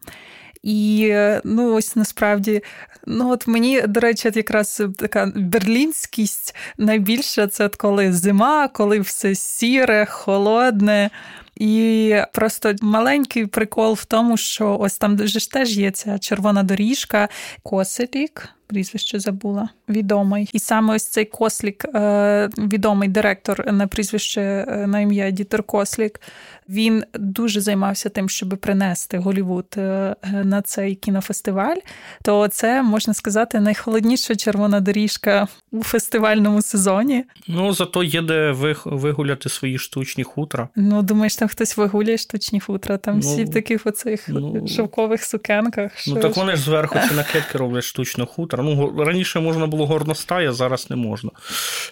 І 0.64 1.14
ну 1.44 1.74
ось 1.74 1.96
насправді, 1.96 2.62
ну 3.06 3.30
от 3.32 3.48
мені, 3.48 3.82
до 3.82 4.00
речі, 4.00 4.32
якраз 4.36 4.84
така 4.98 5.32
берлінськість 5.36 6.56
найбільша 6.78 7.48
це 7.48 7.70
коли 7.70 8.14
зима, 8.14 8.68
коли 8.68 9.00
все 9.00 9.36
сіре, 9.36 10.06
холодне. 10.06 11.10
І 11.56 12.16
просто 12.34 12.74
маленький 12.82 13.46
прикол 13.46 13.94
в 13.94 14.06
тому, 14.06 14.38
що 14.38 14.78
ось 14.80 14.98
там 14.98 15.28
ж 15.28 15.52
теж 15.52 15.78
є 15.78 15.92
ця 15.92 16.20
червона 16.20 16.64
доріжка, 16.64 17.30
Коселік, 17.64 18.50
прізвище 18.68 19.20
забула, 19.20 19.70
відомий. 19.90 20.50
І 20.54 20.60
саме 20.60 20.96
ось 20.96 21.08
цей 21.08 21.26
Кослік, 21.26 21.86
е, 21.96 22.50
відомий 22.58 23.10
директор 23.10 23.74
на 23.74 23.88
прізвище 23.88 24.42
е, 24.42 24.88
на 24.88 25.00
ім'я 25.00 25.32
Дітер 25.32 25.64
Кослік. 25.64 26.22
Він 26.70 27.04
дуже 27.14 27.62
займався 27.62 28.10
тим, 28.10 28.30
щоб 28.30 28.50
принести 28.50 29.18
Голівуд 29.18 29.66
е, 29.78 30.16
на 30.44 30.62
цей 30.62 30.96
кінофестиваль. 30.96 31.78
То 32.24 32.48
це 32.48 32.84
можна 32.84 33.14
сказати 33.14 33.60
найхолодніша 33.60 34.36
червона 34.36 34.80
доріжка 34.80 35.48
у 35.72 35.84
фестивальному 35.84 36.62
сезоні. 36.62 37.24
Ну 37.48 37.74
зато 37.74 38.04
є 38.04 38.22
де 38.22 38.52
вигуляти 38.86 39.50
свої 39.50 39.78
штучні 39.78 40.24
хутра. 40.24 40.70
Ну 40.76 41.02
думаєш, 41.02 41.36
там 41.36 41.48
хтось 41.48 41.78
вигуляє 41.78 42.18
штучні 42.18 42.60
хутра, 42.60 42.98
там 42.98 43.20
ну, 43.20 43.20
всі 43.20 43.44
в 43.44 43.52
таких 43.52 43.86
оцих 43.86 44.26
ну, 44.28 44.68
шовкових 44.68 45.24
сукенках. 45.24 45.92
Ну, 46.08 46.14
що 46.14 46.22
так 46.22 46.38
вони 46.38 46.56
ж 46.56 46.62
зверху 46.62 47.00
ці 47.10 47.14
накидки 47.16 47.58
роблять 47.58 47.84
штучно 47.84 48.26
хутра. 48.58 48.64
Ну 48.64 49.04
раніше 49.06 49.40
можна 49.40 49.68
було 49.68 49.86
горностая, 49.86 50.54
зараз 50.54 50.90
не 50.90 50.96
можна. 50.96 51.32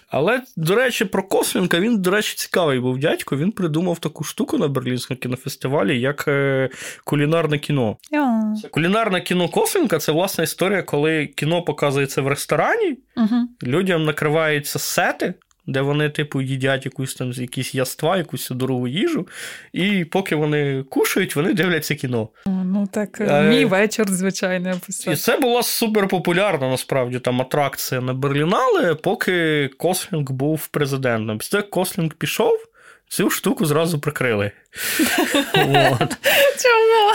Але, 0.08 0.42
до 0.56 0.74
речі, 0.74 1.04
про 1.04 1.22
Косвінка 1.22 1.80
він, 1.80 2.02
до 2.02 2.10
речі, 2.10 2.34
цікавий 2.36 2.80
був 2.80 2.98
дядько. 2.98 3.36
Він 3.36 3.52
придумав 3.52 3.98
таку 3.98 4.24
штуку 4.24 4.58
на 4.58 4.68
Берлінському 4.68 5.20
кінофестивалі, 5.20 6.00
як 6.00 6.24
е, 6.28 6.70
кулінарне 7.04 7.58
кіно. 7.58 7.96
Yeah. 8.12 8.68
Кулінарне 8.70 9.20
кіно 9.20 9.48
Косвінка 9.48 9.98
це 9.98 10.12
власна 10.12 10.44
історія, 10.44 10.82
коли 10.82 11.26
кіно 11.26 11.62
показується 11.62 12.22
в 12.22 12.28
ресторані, 12.28 12.98
uh-huh. 13.16 13.42
людям 13.62 14.04
накриваються 14.04 14.78
сети 14.78 15.34
де 15.66 15.80
вони, 15.80 16.10
типу, 16.10 16.40
їдять 16.40 16.84
якусь 16.84 17.14
там 17.14 17.32
якісь 17.32 17.74
яства, 17.74 18.16
якусь 18.16 18.50
дорогу 18.50 18.88
їжу, 18.88 19.28
і 19.72 20.04
поки 20.04 20.36
вони 20.36 20.84
кушають, 20.90 21.36
вони 21.36 21.54
дивляться 21.54 21.94
кіно. 21.94 22.28
Ну 22.46 22.88
так, 22.92 23.20
а, 23.20 23.42
мій 23.42 23.64
вечір, 23.64 24.08
звичайно, 24.08 24.70
описав. 24.70 25.14
І 25.14 25.16
це 25.16 25.38
була 25.38 25.62
суперпопулярна 25.62 26.68
насправді 26.68 27.18
там 27.18 27.40
атракція 27.40 28.00
на 28.00 28.14
Берлінале, 28.14 28.94
поки 28.94 29.68
Кослінг 29.76 30.30
був 30.30 30.66
президентом. 30.66 31.38
Після 31.38 31.62
Кослінг 31.62 32.14
пішов. 32.14 32.66
Цю 33.08 33.30
штуку 33.30 33.66
зразу 33.66 33.98
прикрили. 33.98 34.50
От. 35.54 36.16
Чому? 36.62 37.12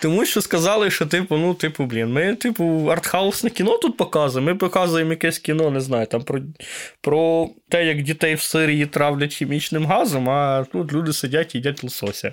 Тому 0.00 0.24
що 0.24 0.40
сказали, 0.40 0.90
що, 0.90 1.06
типу, 1.06 1.36
ну, 1.36 1.54
типу, 1.54 1.84
блін, 1.84 2.12
ми, 2.12 2.34
типу, 2.34 2.86
артхаусне 2.90 3.50
кіно 3.50 3.78
тут 3.78 3.96
показуємо. 3.96 4.52
Ми 4.52 4.58
показуємо 4.58 5.10
якесь 5.10 5.38
кіно, 5.38 5.70
не 5.70 5.80
знаю, 5.80 6.06
там 6.06 6.22
про 6.22 6.40
про 7.00 7.50
те, 7.68 7.86
як 7.86 8.02
дітей 8.02 8.34
в 8.34 8.40
Сирії 8.40 8.86
травлять 8.86 9.34
хімічним 9.34 9.86
газом, 9.86 10.30
а 10.30 10.64
тут 10.72 10.92
люди 10.92 11.12
сидять 11.12 11.54
і 11.54 11.58
їдять 11.58 11.84
лосося. 11.84 12.32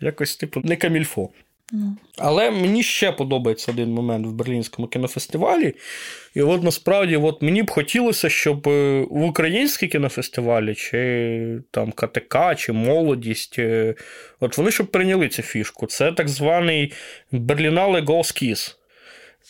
Якось, 0.00 0.36
типу, 0.36 0.60
не 0.64 0.76
камільфо. 0.76 1.28
Ну. 1.72 1.96
Але 2.18 2.50
мені 2.50 2.82
ще 2.82 3.12
подобається 3.12 3.72
один 3.72 3.90
момент 3.90 4.26
в 4.26 4.30
Берлінському 4.30 4.88
кінофестивалі. 4.88 5.74
І 6.34 6.42
от 6.42 6.62
насправді 6.62 7.16
от 7.16 7.42
мені 7.42 7.62
б 7.62 7.70
хотілося, 7.70 8.28
щоб 8.28 8.68
е, 8.68 9.06
в 9.10 9.22
українській 9.22 9.88
кінофестивалі, 9.88 10.74
чи 10.74 11.60
там 11.70 11.92
КТК, 11.92 12.54
чи 12.54 12.72
молодість, 12.72 13.58
е, 13.58 13.94
от 14.40 14.58
вони 14.58 14.70
щоб 14.70 14.86
прийняли 14.86 15.28
цю 15.28 15.42
фішку. 15.42 15.86
Це 15.86 16.12
так 16.12 16.28
званий 16.28 16.92
Берлінале 17.32 18.00
Голскіс. 18.00 18.74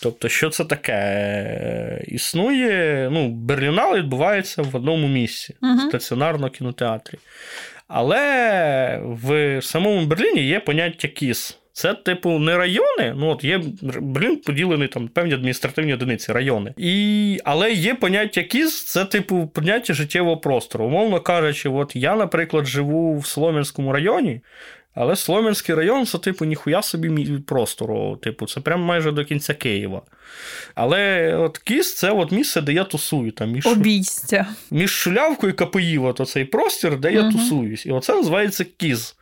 Тобто, 0.03 0.29
що 0.29 0.51
це 0.51 0.65
таке? 0.65 0.93
Е, 0.93 2.05
існує, 2.09 3.09
ну, 3.13 3.29
Берлінале 3.29 3.99
відбувається 3.99 4.63
в 4.63 4.77
одному 4.77 5.09
місці, 5.09 5.55
uh-huh. 5.63 5.77
в 5.77 5.89
стаціонарному 5.89 6.53
кінотеатрі. 6.53 7.19
Але 7.89 9.01
в 9.05 9.59
самому 9.63 10.07
Берліні 10.07 10.43
є 10.43 10.61
поняття 10.61 11.09
кіс. 11.09 11.59
Це, 11.79 11.95
типу, 11.95 12.39
не 12.39 12.57
райони. 12.57 13.15
Ну, 13.17 13.29
от 13.29 13.45
є 13.45 13.61
Берлін 14.01 14.37
поділений 14.37 14.89
там 14.89 15.09
певні 15.09 15.35
адміністративні 15.35 15.95
одиниці, 15.95 16.33
райони. 16.33 16.75
І... 16.77 17.39
Але 17.45 17.73
є 17.73 17.95
поняття 17.95 18.43
кіз, 18.43 18.85
це, 18.85 19.05
типу, 19.05 19.51
поняття 19.55 19.95
життєвого 19.95 20.37
простору. 20.37 20.85
Умовно 20.85 21.21
кажучи, 21.21 21.69
от 21.69 21.97
я, 21.97 22.17
наприклад, 22.17 22.67
живу 22.67 23.19
в 23.19 23.27
Солом'янському 23.27 23.93
районі. 23.93 24.41
Але 24.95 25.17
Слом'янський 25.17 25.75
район 25.75 26.07
це, 26.07 26.19
типу, 26.19 26.45
ніхуя 26.45 26.83
собі 26.83 27.39
простору. 27.47 28.17
Типу, 28.23 28.47
це 28.47 28.61
прямо 28.61 28.85
майже 28.85 29.13
до 29.13 29.25
кінця 29.25 29.55
Києва. 29.55 30.03
Але 30.75 31.35
от 31.37 31.59
Кіс 31.59 31.95
це 31.95 32.11
от 32.11 32.33
місце, 32.33 32.61
де 32.61 32.73
я 32.73 32.85
тусую. 32.85 33.33
Там, 33.33 33.51
між, 33.51 33.67
Обійстя. 33.67 34.47
Між 34.71 34.91
Шулявкою 34.91 35.53
і 35.53 35.57
Капоїва, 35.57 36.13
то 36.13 36.25
цей 36.25 36.45
простір, 36.45 36.99
де 36.99 37.13
я 37.13 37.23
угу. 37.23 37.33
тусуюсь. 37.33 37.87
І 37.87 37.91
оце 37.91 38.15
називається 38.15 38.65
Кіз. 38.77 39.15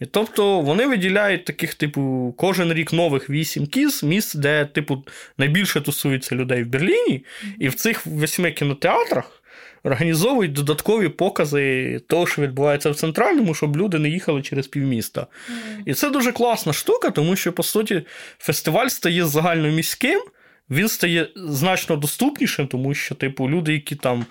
І 0.00 0.06
тобто 0.06 0.60
вони 0.60 0.86
виділяють 0.86 1.44
таких, 1.44 1.74
типу, 1.74 2.34
кожен 2.38 2.72
рік 2.72 2.92
нових 2.92 3.30
вісім 3.30 3.66
кіз, 3.66 4.02
місць, 4.02 4.34
де, 4.34 4.64
типу, 4.64 5.04
найбільше 5.38 5.80
тусується 5.80 6.34
людей 6.34 6.62
в 6.62 6.66
Берліні, 6.66 7.24
і 7.58 7.68
в 7.68 7.74
цих 7.74 8.06
восьми 8.06 8.52
кінотеатрах 8.52 9.42
організовують 9.84 10.52
додаткові 10.52 11.08
покази 11.08 11.98
того, 12.06 12.26
що 12.26 12.42
відбувається 12.42 12.90
в 12.90 12.96
центральному, 12.96 13.54
щоб 13.54 13.76
люди 13.76 13.98
не 13.98 14.08
їхали 14.08 14.42
через 14.42 14.66
півміста. 14.66 15.20
Mm. 15.20 15.82
І 15.86 15.94
це 15.94 16.10
дуже 16.10 16.32
класна 16.32 16.72
штука, 16.72 17.10
тому 17.10 17.36
що, 17.36 17.52
по 17.52 17.62
суті, 17.62 18.02
фестиваль 18.38 18.88
стає 18.88 19.26
загальноміським, 19.26 20.22
він 20.70 20.88
стає 20.88 21.28
значно 21.36 21.96
доступнішим, 21.96 22.66
тому 22.66 22.94
що, 22.94 23.14
типу, 23.14 23.50
люди, 23.50 23.72
які 23.72 23.96
там. 23.96 24.26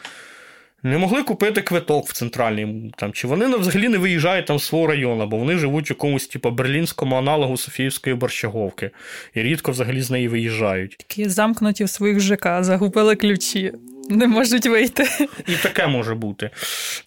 Не 0.83 0.97
могли 0.97 1.23
купити 1.23 1.61
квиток 1.61 2.07
в 2.07 2.13
центральній, 2.13 2.93
там, 2.97 3.13
чи 3.13 3.27
вони 3.27 3.57
взагалі 3.57 3.89
не 3.89 3.97
виїжджають 3.97 4.45
там 4.45 4.59
з 4.59 4.63
свого 4.63 4.87
району, 4.87 5.27
бо 5.27 5.37
вони 5.37 5.57
живуть 5.57 5.91
у 5.91 5.93
якомусь 5.93 6.27
типу, 6.27 6.51
берлінському 6.51 7.15
аналогу 7.15 7.57
Софіївської 7.57 8.15
борщаговки 8.15 8.91
і 9.33 9.41
рідко 9.41 9.71
взагалі 9.71 10.01
з 10.01 10.11
неї 10.11 10.27
виїжджають. 10.27 10.97
Такі 10.97 11.29
замкнуті 11.29 11.83
в 11.83 11.89
своїх 11.89 12.19
ЖК, 12.19 12.63
загубили 12.63 13.15
ключі 13.15 13.73
не 14.09 14.27
можуть 14.27 14.65
вийти. 14.65 15.07
І 15.47 15.55
таке 15.55 15.87
може 15.87 16.15
бути. 16.15 16.49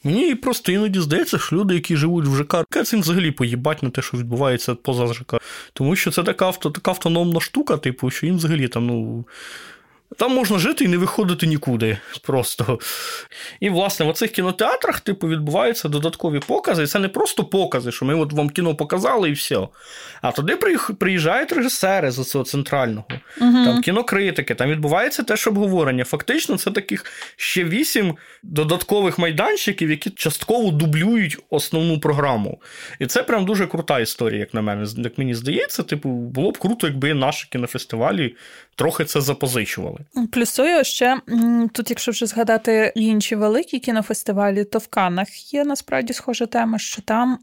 Мені 0.04 0.34
просто 0.34 0.72
іноді 0.72 1.00
здається, 1.00 1.38
що 1.38 1.56
люди, 1.56 1.74
які 1.74 1.96
живуть 1.96 2.26
в 2.26 2.36
ЖК, 2.36 2.84
цим 2.84 3.00
взагалі 3.00 3.30
поїбать 3.30 3.82
на 3.82 3.90
те, 3.90 4.02
що 4.02 4.16
відбувається 4.16 4.74
поза 4.74 5.14
ЖК. 5.14 5.34
Тому 5.72 5.96
що 5.96 6.10
це 6.10 6.22
така 6.22 6.46
авто, 6.46 6.70
така 6.70 6.90
автономна 6.90 7.40
штука, 7.40 7.76
типу, 7.76 8.10
що 8.10 8.26
їм 8.26 8.36
взагалі 8.36 8.68
там, 8.68 8.86
ну. 8.86 9.24
Там 10.16 10.34
можна 10.34 10.58
жити 10.58 10.84
і 10.84 10.88
не 10.88 10.96
виходити 10.96 11.46
нікуди 11.46 11.98
просто. 12.22 12.78
І, 13.60 13.70
власне, 13.70 14.06
в 14.06 14.08
оцих 14.08 14.30
кінотеатрах, 14.30 15.00
типу, 15.00 15.28
відбуваються 15.28 15.88
додаткові 15.88 16.40
покази. 16.46 16.82
І 16.82 16.86
це 16.86 16.98
не 16.98 17.08
просто 17.08 17.44
покази, 17.44 17.92
що 17.92 18.04
ми 18.04 18.14
от 18.14 18.32
вам 18.32 18.50
кіно 18.50 18.74
показали 18.74 19.28
і 19.28 19.32
все. 19.32 19.68
А 20.22 20.30
туди 20.30 20.56
приїжджають 20.98 21.52
режисери 21.52 22.10
з 22.10 22.30
цього 22.30 22.44
центрального, 22.44 23.06
угу. 23.40 23.64
там 23.64 23.82
кінокритики, 23.82 24.54
там 24.54 24.70
відбувається 24.70 25.22
теж 25.22 25.46
обговорення. 25.46 26.04
Фактично, 26.04 26.58
це 26.58 26.70
таких 26.70 27.04
ще 27.36 27.64
вісім 27.64 28.16
додаткових 28.42 29.18
майданчиків, 29.18 29.90
які 29.90 30.10
частково 30.10 30.70
дублюють 30.70 31.38
основну 31.50 32.00
програму. 32.00 32.60
І 32.98 33.06
це 33.06 33.22
прям 33.22 33.44
дуже 33.44 33.66
крута 33.66 34.00
історія, 34.00 34.40
як 34.40 34.54
на 34.54 34.62
мене. 34.62 34.86
Як 34.96 35.18
мені 35.18 35.34
здається, 35.34 35.82
типу, 35.82 36.08
було 36.08 36.50
б 36.50 36.58
круто, 36.58 36.86
якби 36.86 37.14
наші 37.14 37.48
кінофестивалі 37.50 38.34
трохи 38.74 39.04
це 39.04 39.20
запозичували. 39.20 39.98
Плюсую 40.32 40.84
ще 40.84 41.20
тут, 41.72 41.90
якщо 41.90 42.12
вже 42.12 42.26
згадати 42.26 42.92
інші 42.94 43.36
великі 43.36 43.78
кінофестивалі, 43.78 44.64
то 44.64 44.78
в 44.78 44.86
Канах 44.86 45.54
є 45.54 45.64
насправді 45.64 46.12
схожа 46.12 46.46
тема, 46.46 46.78
що 46.78 47.02
там, 47.02 47.38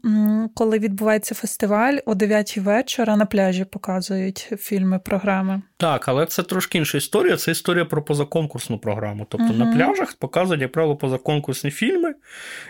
коли 0.54 0.78
відбувається 0.78 1.34
фестиваль, 1.34 1.96
о 2.06 2.14
9 2.14 2.58
вечора 2.58 3.16
на 3.16 3.26
пляжі 3.26 3.64
показують 3.64 4.52
фільми, 4.58 4.98
програми. 4.98 5.62
Так, 5.76 6.08
але 6.08 6.26
це 6.26 6.42
трошки 6.42 6.78
інша 6.78 6.98
історія. 6.98 7.36
Це 7.36 7.50
історія 7.50 7.84
про 7.84 8.02
позаконкурсну 8.02 8.78
програму. 8.78 9.26
Тобто 9.28 9.46
угу. 9.46 9.54
на 9.54 9.76
пляжах 9.76 10.12
показують, 10.12 10.62
як 10.62 10.72
правило, 10.72 10.96
позаконкурсні 10.96 11.70
фільми, 11.70 12.14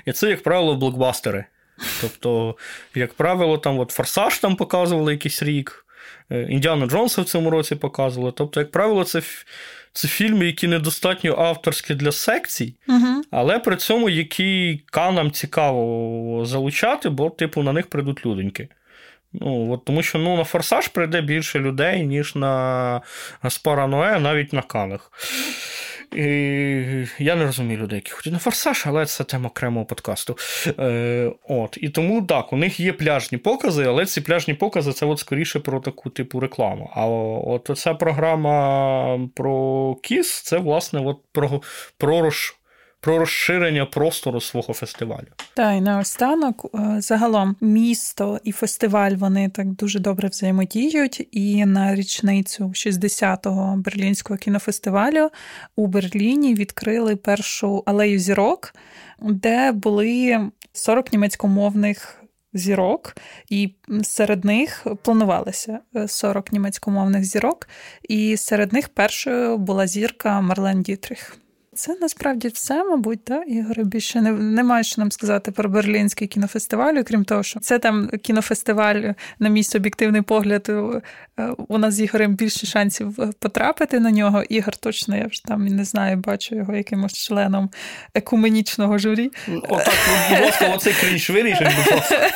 і 0.06 0.12
це, 0.12 0.30
як 0.30 0.42
правило, 0.42 0.76
блокбастери. 0.76 1.44
Тобто, 2.00 2.56
як 2.94 3.14
правило, 3.14 3.58
там 3.58 3.78
от 3.78 3.90
Форсаж 3.90 4.38
там 4.38 4.56
показували 4.56 5.12
якийсь 5.12 5.42
рік. 5.42 5.81
Е, 6.32 6.46
Індіану 6.48 6.86
Джонса 6.86 7.22
в 7.22 7.24
цьому 7.24 7.50
році 7.50 7.74
показували. 7.74 8.32
Тобто, 8.36 8.60
як 8.60 8.70
правило, 8.70 9.04
це 9.04 9.22
це 9.92 10.08
фільми, 10.08 10.46
які 10.46 10.68
недостатньо 10.68 11.34
авторські 11.38 11.94
для 11.94 12.12
секцій, 12.12 12.74
угу. 12.88 13.22
але 13.30 13.58
при 13.58 13.76
цьому 13.76 14.08
які 14.08 14.82
канам 14.90 15.30
цікаво 15.30 16.44
залучати, 16.44 17.08
бо, 17.08 17.30
типу, 17.30 17.62
на 17.62 17.72
них 17.72 17.86
прийдуть 17.86 18.26
люденьки. 18.26 18.68
Ну, 19.32 19.72
от, 19.72 19.84
Тому 19.84 20.02
що 20.02 20.18
ну, 20.18 20.36
на 20.36 20.44
форсаж 20.44 20.88
прийде 20.88 21.20
більше 21.20 21.58
людей, 21.58 22.06
ніж 22.06 22.34
на 22.34 23.00
Спара 23.48 23.86
Ное, 23.86 24.18
навіть 24.18 24.52
на 24.52 24.62
канах. 24.62 25.12
І 26.16 27.08
Я 27.18 27.34
не 27.34 27.44
розумію 27.44 27.80
людей, 27.80 27.96
які 27.96 28.10
ходять 28.10 28.32
на 28.32 28.38
форсаж, 28.38 28.84
але 28.86 29.06
це 29.06 29.24
тема 29.24 29.48
окремого 29.48 29.86
подкасту. 29.86 30.36
Е, 30.78 31.32
от. 31.48 31.78
І 31.80 31.88
тому 31.88 32.22
так, 32.22 32.52
у 32.52 32.56
них 32.56 32.80
є 32.80 32.92
пляжні 32.92 33.38
покази, 33.38 33.84
але 33.84 34.06
ці 34.06 34.20
пляжні 34.20 34.54
покази 34.54 34.92
це 34.92 35.06
от 35.06 35.18
скоріше 35.18 35.60
про 35.60 35.80
таку 35.80 36.10
типу 36.10 36.40
рекламу. 36.40 36.90
А 36.94 37.06
от 37.06 37.78
ця 37.78 37.94
програма 37.94 39.28
про 39.34 39.94
Кіс 40.02 40.42
це, 40.42 40.58
власне, 40.58 41.00
от 41.00 41.18
про, 41.32 41.62
про 41.98 42.30
про 43.02 43.18
розширення 43.18 43.86
простору 43.86 44.40
свого 44.40 44.74
фестивалю. 44.74 45.26
Та 45.54 45.72
й 45.72 45.80
наостанок 45.80 46.66
е, 46.74 47.00
загалом 47.00 47.56
місто 47.60 48.40
і 48.44 48.52
фестиваль 48.52 49.12
вони 49.12 49.48
так 49.48 49.66
дуже 49.66 49.98
добре 49.98 50.28
взаємодіють. 50.28 51.28
І 51.30 51.64
на 51.66 51.94
річницю 51.94 52.64
60-го 52.64 53.76
берлінського 53.76 54.38
кінофестивалю 54.38 55.30
у 55.76 55.86
Берліні 55.86 56.54
відкрили 56.54 57.16
першу 57.16 57.82
алею 57.86 58.18
зірок, 58.18 58.74
де 59.20 59.72
були 59.72 60.40
40 60.72 61.12
німецькомовних. 61.12 62.18
Зірок, 62.54 63.16
і 63.48 63.74
серед 64.02 64.44
них 64.44 64.86
планувалося 65.02 65.78
40 66.06 66.52
німецькомовних 66.52 67.24
зірок, 67.24 67.68
і 68.08 68.36
серед 68.36 68.72
них 68.72 68.88
першою 68.88 69.58
була 69.58 69.86
зірка 69.86 70.40
Марлен 70.40 70.82
Дітрих. 70.82 71.41
Це 71.74 71.96
насправді 72.00 72.48
все, 72.48 72.84
мабуть, 72.84 73.24
так, 73.24 73.48
Ігоре, 73.48 73.84
більше 73.84 74.20
не 74.20 74.32
немає 74.32 74.84
що 74.84 75.00
нам 75.00 75.12
сказати 75.12 75.50
про 75.50 75.68
Берлінський 75.68 76.28
кінофестиваль, 76.28 77.02
крім 77.02 77.24
того, 77.24 77.42
що 77.42 77.60
це 77.60 77.78
там 77.78 78.08
кінофестиваль, 78.08 79.12
на 79.38 79.48
мій 79.48 79.64
суб'єктивний 79.64 80.22
погляд, 80.22 80.66
е, 80.68 81.02
у 81.68 81.78
нас 81.78 81.94
з 81.94 82.00
Ігорем 82.00 82.34
більше 82.34 82.66
шансів 82.66 83.16
потрапити 83.38 84.00
на 84.00 84.10
нього. 84.10 84.42
Ігор 84.42 84.76
точно, 84.76 85.16
я 85.16 85.26
вже 85.26 85.44
там 85.44 85.64
не 85.66 85.84
знаю, 85.84 86.16
бачу 86.16 86.54
його 86.54 86.76
якимось 86.76 87.12
членом 87.12 87.70
екуменічного 88.14 88.98
журі. 88.98 89.30
Отак, 89.68 89.94
будь 90.30 90.40
ласка, 90.40 90.68
оцей 90.74 90.94
крінж 91.00 91.30
вирішить, 91.30 91.68
будь 91.76 91.94
ласка. 91.94 92.30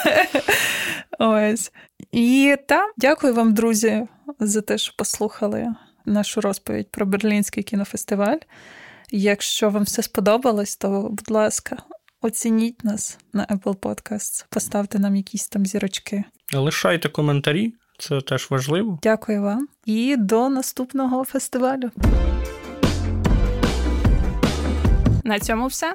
Ось. 1.18 1.72
І 2.12 2.56
так, 2.66 2.94
дякую 2.96 3.34
вам, 3.34 3.54
друзі, 3.54 4.06
за 4.40 4.60
те, 4.60 4.78
що 4.78 4.92
послухали 4.98 5.74
нашу 6.06 6.40
розповідь 6.40 6.90
про 6.90 7.06
Берлінський 7.06 7.62
кінофестиваль. 7.62 8.38
Якщо 9.10 9.70
вам 9.70 9.82
все 9.82 10.02
сподобалось, 10.02 10.76
то, 10.76 11.08
будь 11.10 11.30
ласка, 11.30 11.76
оцініть 12.22 12.84
нас 12.84 13.18
на 13.32 13.46
Apple 13.46 13.76
Podcasts, 13.76 14.44
поставте 14.50 14.98
нам 14.98 15.16
якісь 15.16 15.48
там 15.48 15.66
зірочки. 15.66 16.24
Лишайте 16.54 17.08
коментарі, 17.08 17.74
це 17.98 18.20
теж 18.20 18.50
важливо. 18.50 18.98
Дякую 19.02 19.42
вам 19.42 19.68
і 19.84 20.16
до 20.16 20.48
наступного 20.48 21.24
фестивалю. 21.24 21.90
На 25.24 25.38
цьому 25.40 25.66
все. 25.66 25.94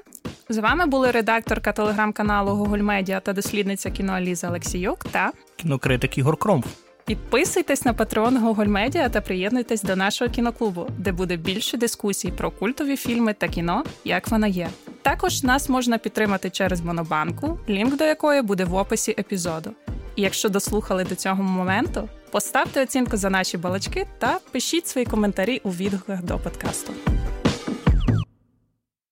З 0.50 0.58
вами 0.58 0.86
були 0.86 1.12
редакторка 1.12 1.71
телеграм-каналу 1.71 2.52
Google 2.52 2.84
Media 2.84 3.21
та 3.21 3.34
дослідниця 3.34 3.91
кіно 3.91 4.13
Аліза 4.13 4.47
Олексіюк 4.50 5.04
та 5.04 5.32
кінокритик 5.56 6.17
Ігор 6.17 6.38
Кромф. 6.38 6.65
Підписуйтесь 7.06 7.86
на 7.86 7.94
патрон 7.94 8.38
Google 8.38 8.72
Media 8.72 9.10
та 9.10 9.22
приєднуйтесь 9.22 9.82
до 9.82 9.96
нашого 9.96 10.32
кіноклубу, 10.32 10.88
де 10.98 11.12
буде 11.12 11.36
більше 11.36 11.78
дискусій 11.78 12.32
про 12.32 12.52
культові 12.52 12.98
фільми 12.98 13.34
та 13.34 13.48
кіно, 13.48 13.84
як 14.06 14.28
вона 14.28 14.48
є. 14.48 14.70
Також 15.02 15.44
нас 15.44 15.70
можна 15.70 15.98
підтримати 15.98 16.50
через 16.50 16.82
Монобанку, 16.82 17.60
лінк 17.70 17.98
до 17.98 18.04
якої 18.04 18.42
буде 18.42 18.66
в 18.66 18.76
описі 18.76 19.16
епізоду. 19.20 19.72
І 20.16 20.22
якщо 20.22 20.50
дослухали 20.50 21.04
до 21.04 21.16
цього 21.16 21.44
моменту, 21.44 22.10
поставте 22.32 22.84
оцінку 22.84 23.18
за 23.18 23.30
наші 23.30 23.58
балачки 23.58 24.08
та 24.20 24.40
пишіть 24.52 24.88
свої 24.88 25.06
коментарі 25.06 25.62
у 25.64 25.70
відгуках 25.70 26.24
до 26.24 26.38
подкасту. 26.38 26.94